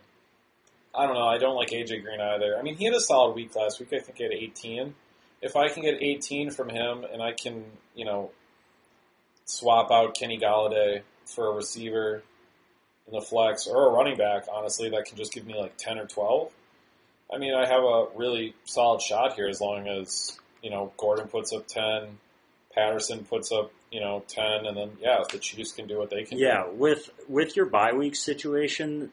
I 0.96 1.06
don't 1.06 1.16
know. 1.16 1.28
I 1.28 1.38
don't 1.38 1.56
like 1.56 1.70
AJ 1.70 2.04
Green 2.04 2.20
either. 2.20 2.58
I 2.58 2.64
mean, 2.64 2.76
he 2.76 2.86
had 2.86 2.94
a 2.94 3.02
solid 3.02 3.36
week 3.36 3.56
last 3.56 3.80
week. 3.80 3.90
I 3.94 4.00
think 4.00 4.18
he 4.18 4.24
had 4.24 4.34
18. 4.34 4.96
If 5.42 5.56
I 5.56 5.70
can 5.70 5.84
get 5.84 6.02
18 6.02 6.50
from 6.50 6.70
him 6.70 7.06
and 7.12 7.22
I 7.22 7.34
can, 7.34 7.66
you 7.96 8.06
know, 8.06 8.32
swap 9.46 9.92
out 9.92 10.16
Kenny 10.16 10.40
Golladay 10.40 11.04
for 11.28 11.48
a 11.48 11.52
receiver 11.56 12.24
in 13.08 13.14
the 13.14 13.22
flex 13.22 13.68
or 13.68 13.88
a 13.88 13.92
running 13.92 14.18
back, 14.18 14.46
honestly, 14.52 14.90
that 14.90 15.06
can 15.06 15.18
just 15.18 15.34
give 15.34 15.46
me 15.46 15.56
like 15.60 15.78
10 15.78 15.98
or 16.00 16.06
12. 16.06 16.52
I 17.34 17.38
mean, 17.38 17.54
I 17.54 17.66
have 17.68 17.84
a 17.84 18.08
really 18.16 18.54
solid 18.66 19.02
shot 19.02 19.34
here 19.34 19.48
as 19.48 19.60
long 19.62 19.88
as, 19.88 20.38
you 20.62 20.70
know, 20.70 20.92
Gordon 20.98 21.28
puts 21.28 21.54
up 21.54 21.68
10, 21.68 22.18
Patterson 22.74 23.26
puts 23.26 23.52
up, 23.52 23.72
you 23.92 24.00
know, 24.00 24.24
10, 24.28 24.66
and 24.66 24.78
then, 24.78 24.92
yeah, 25.02 25.22
if 25.22 25.30
the 25.30 25.40
Chiefs 25.40 25.72
can 25.74 25.88
do 25.88 25.98
what 25.98 26.10
they 26.10 26.24
can 26.24 26.38
Yeah, 26.38 26.64
do. 26.66 26.72
with 26.72 27.10
with 27.28 27.56
your 27.56 27.66
bye 27.66 27.94
week 27.94 28.16
situation 28.16 29.12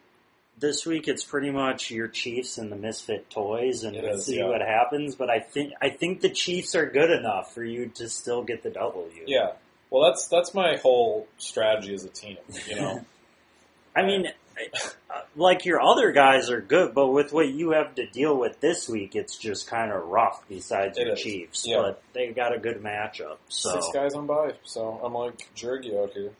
this 0.57 0.85
week, 0.85 1.07
it's 1.09 1.23
pretty 1.23 1.51
much 1.51 1.91
your 1.91 2.07
Chiefs 2.07 2.57
and 2.57 2.71
the 2.71 2.75
misfit 2.77 3.29
toys, 3.29 3.83
and 3.83 3.95
It 3.95 4.05
is, 4.05 4.25
see 4.25 4.37
yeah. 4.37 4.47
what 4.47 4.61
happens. 4.61 5.15
But 5.15 5.29
I 5.29 5.39
think 5.39 5.73
I 5.81 5.89
think 5.89 6.21
the 6.21 6.29
Chiefs 6.29 6.75
are 6.75 6.85
good 6.85 7.11
enough 7.11 7.53
for 7.53 7.63
you 7.63 7.87
to 7.95 8.07
still 8.07 8.43
get 8.43 8.63
the 8.63 8.69
W. 8.69 9.09
Yeah. 9.25 9.53
Well, 9.95 10.09
that's 10.11 10.27
that's 10.27 10.53
my 10.53 10.75
whole 10.75 11.25
strategy 11.37 11.93
as 11.93 12.03
a 12.03 12.09
team, 12.09 12.35
you 12.67 12.75
know. 12.75 13.05
I 13.95 14.01
mean, 14.05 14.25
uh, 14.27 15.21
like 15.37 15.63
your 15.63 15.81
other 15.81 16.11
guys 16.11 16.49
are 16.49 16.59
good, 16.59 16.93
but 16.93 17.13
with 17.13 17.31
what 17.31 17.47
you 17.47 17.71
have 17.71 17.95
to 17.95 18.05
deal 18.05 18.37
with 18.37 18.59
this 18.59 18.89
week, 18.89 19.15
it's 19.15 19.37
just 19.37 19.67
kind 19.67 19.93
of 19.93 20.05
rough. 20.05 20.43
Besides 20.49 20.97
It 20.97 21.05
your 21.07 21.13
is, 21.13 21.21
Chiefs, 21.21 21.63
yeah. 21.65 21.77
but 21.77 22.03
they 22.11 22.27
got 22.33 22.53
a 22.53 22.59
good 22.59 22.83
matchup. 22.83 23.37
So 23.47 23.71
Six 23.71 23.87
guys 23.93 24.15
on 24.15 24.27
by, 24.27 24.55
so 24.65 24.99
I'm 25.01 25.13
like 25.13 25.47
Jergy 25.55 25.97
out 25.97 26.11
here. 26.11 26.31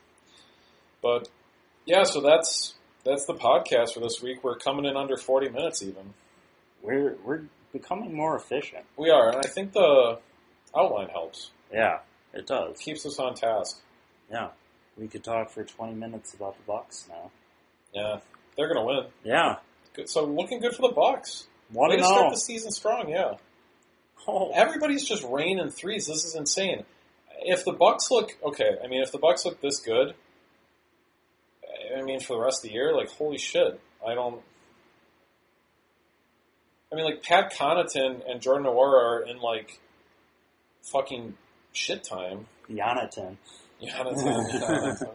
But 1.00 1.30
yeah, 1.86 2.02
so 2.02 2.20
that's 2.20 2.74
that's 3.06 3.24
the 3.24 3.32
podcast 3.32 3.94
for 3.94 4.00
this 4.00 4.20
week. 4.20 4.44
We're 4.44 4.58
coming 4.58 4.84
in 4.84 4.98
under 4.98 5.16
40 5.16 5.48
minutes 5.48 5.82
even. 5.82 6.12
we're 6.82 7.14
we're 7.24 7.44
becoming 7.72 8.14
more 8.14 8.36
efficient. 8.36 8.84
We 8.98 9.08
are, 9.08 9.30
and 9.30 9.38
I 9.38 9.48
think 9.48 9.72
the 9.72 10.18
outline 10.76 11.08
helps. 11.08 11.52
Yeah, 11.72 12.00
it 12.36 12.46
does. 12.46 12.78
Keeps 12.78 13.06
us 13.06 13.18
on 13.18 13.34
task. 13.34 13.80
Yeah, 14.30 14.48
we 14.96 15.08
could 15.08 15.24
talk 15.24 15.50
for 15.50 15.64
twenty 15.64 15.94
minutes 15.94 16.34
about 16.34 16.56
the 16.56 16.62
Bucks 16.64 17.06
now. 17.08 17.30
Yeah, 17.92 18.20
they're 18.56 18.68
gonna 18.68 18.84
win. 18.84 19.06
Yeah, 19.24 19.56
Good. 19.96 20.10
So 20.10 20.24
looking 20.24 20.60
good 20.60 20.74
for 20.74 20.82
the 20.82 20.94
Bucks. 20.94 21.46
one 21.72 21.88
Way 21.88 21.96
to 21.96 22.02
to 22.02 22.06
start 22.06 22.26
oh. 22.26 22.30
the 22.30 22.36
season 22.36 22.70
strong. 22.70 23.08
Yeah. 23.08 23.34
Oh, 24.28 24.52
Everybody's 24.54 25.08
just 25.08 25.24
raining 25.24 25.70
threes. 25.70 26.06
This 26.06 26.24
is 26.24 26.34
insane. 26.34 26.84
If 27.40 27.64
the 27.64 27.72
Bucks 27.72 28.10
look 28.10 28.36
okay, 28.44 28.76
I 28.84 28.88
mean, 28.88 29.02
if 29.02 29.10
the 29.10 29.18
Bucks 29.18 29.46
look 29.46 29.60
this 29.60 29.80
good, 29.80 30.14
I 31.96 32.02
mean, 32.02 32.20
for 32.20 32.36
the 32.36 32.42
rest 32.42 32.58
of 32.58 32.68
the 32.68 32.74
year, 32.74 32.94
like 32.94 33.10
holy 33.10 33.38
shit, 33.38 33.80
I 34.06 34.14
don't. 34.14 34.42
I 36.92 36.96
mean, 36.96 37.06
like 37.06 37.22
Pat 37.22 37.52
Connaughton 37.54 38.30
and 38.30 38.40
Jordan 38.42 38.66
Nwora 38.66 39.02
are 39.02 39.22
in 39.22 39.38
like 39.38 39.80
fucking 40.92 41.34
shit 41.76 42.02
time. 42.02 42.46
Jonathan, 42.74 43.38
Jonathan. 43.80 45.08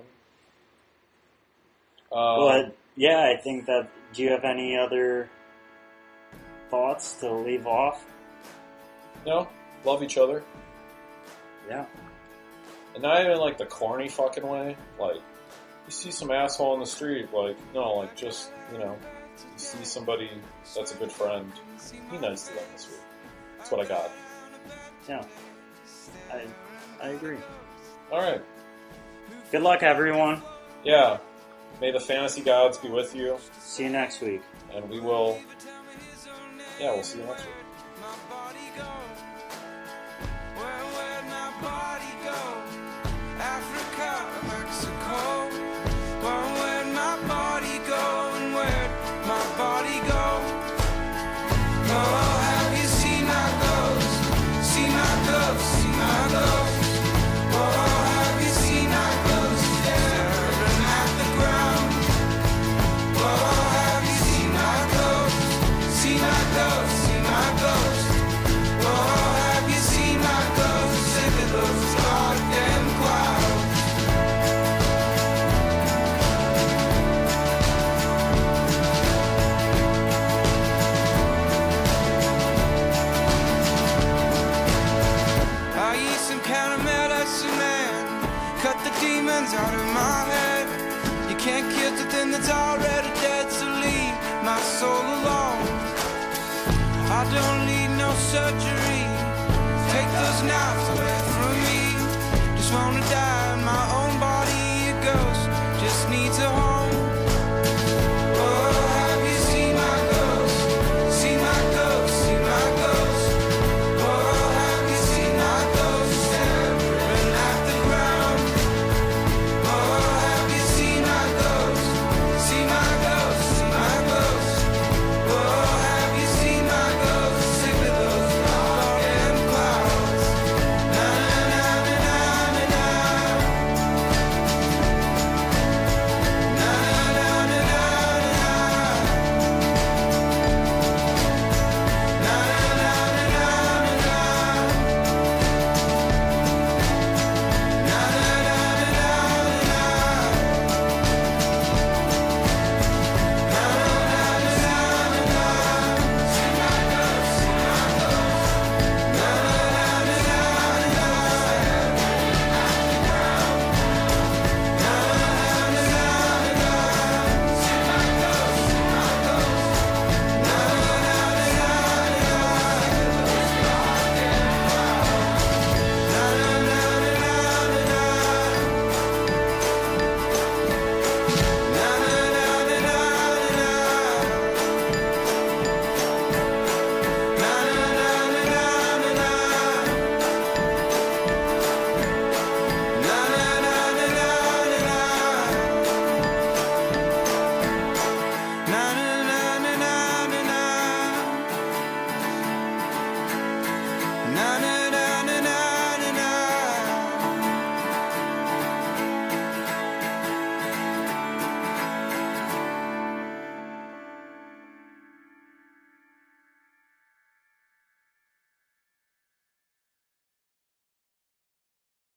Um, 2.11 2.39
but 2.39 2.75
yeah, 2.95 3.21
I 3.21 3.41
think 3.41 3.65
that. 3.65 3.89
Do 4.13 4.23
you 4.23 4.31
have 4.31 4.43
any 4.43 4.77
other 4.77 5.29
thoughts 6.69 7.13
to 7.21 7.33
leave 7.33 7.65
off? 7.65 8.03
Know, 9.25 9.47
love 9.85 10.03
each 10.03 10.17
other. 10.17 10.43
Yeah. 11.69 11.85
And 12.93 13.03
not 13.03 13.21
even 13.21 13.37
like 13.37 13.57
the 13.57 13.65
corny 13.65 14.09
fucking 14.09 14.45
way. 14.45 14.75
Like, 14.99 15.15
you 15.15 15.91
see 15.91 16.11
some 16.11 16.29
asshole 16.29 16.73
on 16.73 16.81
the 16.81 16.85
street, 16.85 17.31
like, 17.33 17.55
no, 17.73 17.99
like 17.99 18.17
just, 18.17 18.51
you 18.73 18.79
know, 18.79 18.97
you 19.37 19.57
see 19.57 19.85
somebody 19.85 20.29
that's 20.75 20.93
a 20.93 20.97
good 20.97 21.09
friend, 21.09 21.49
be 22.11 22.17
nice 22.17 22.49
to 22.49 22.53
them 22.53 22.65
this 22.73 22.89
week. 22.89 22.99
That's 23.59 23.71
what 23.71 23.85
I 23.85 23.87
got. 23.87 24.11
Yeah. 25.07 25.23
I 26.31 26.45
I 27.01 27.09
agree. 27.09 27.37
Alright. 28.11 28.41
Good 29.51 29.61
luck, 29.63 29.83
everyone. 29.83 30.41
Yeah. 30.83 31.17
May 31.79 31.91
the 31.91 31.99
fantasy 31.99 32.41
gods 32.41 32.77
be 32.77 32.89
with 32.89 33.15
you, 33.15 33.37
See 33.59 33.83
you 33.83 33.89
next 33.89 34.21
week. 34.21 34.41
and 34.73 34.87
we 34.89 34.99
will. 34.99 35.39
Yeah, 36.79 36.93
we'll 36.93 37.03
see 37.03 37.19
you 37.19 37.25
next 37.25 37.45
week. 37.45 37.55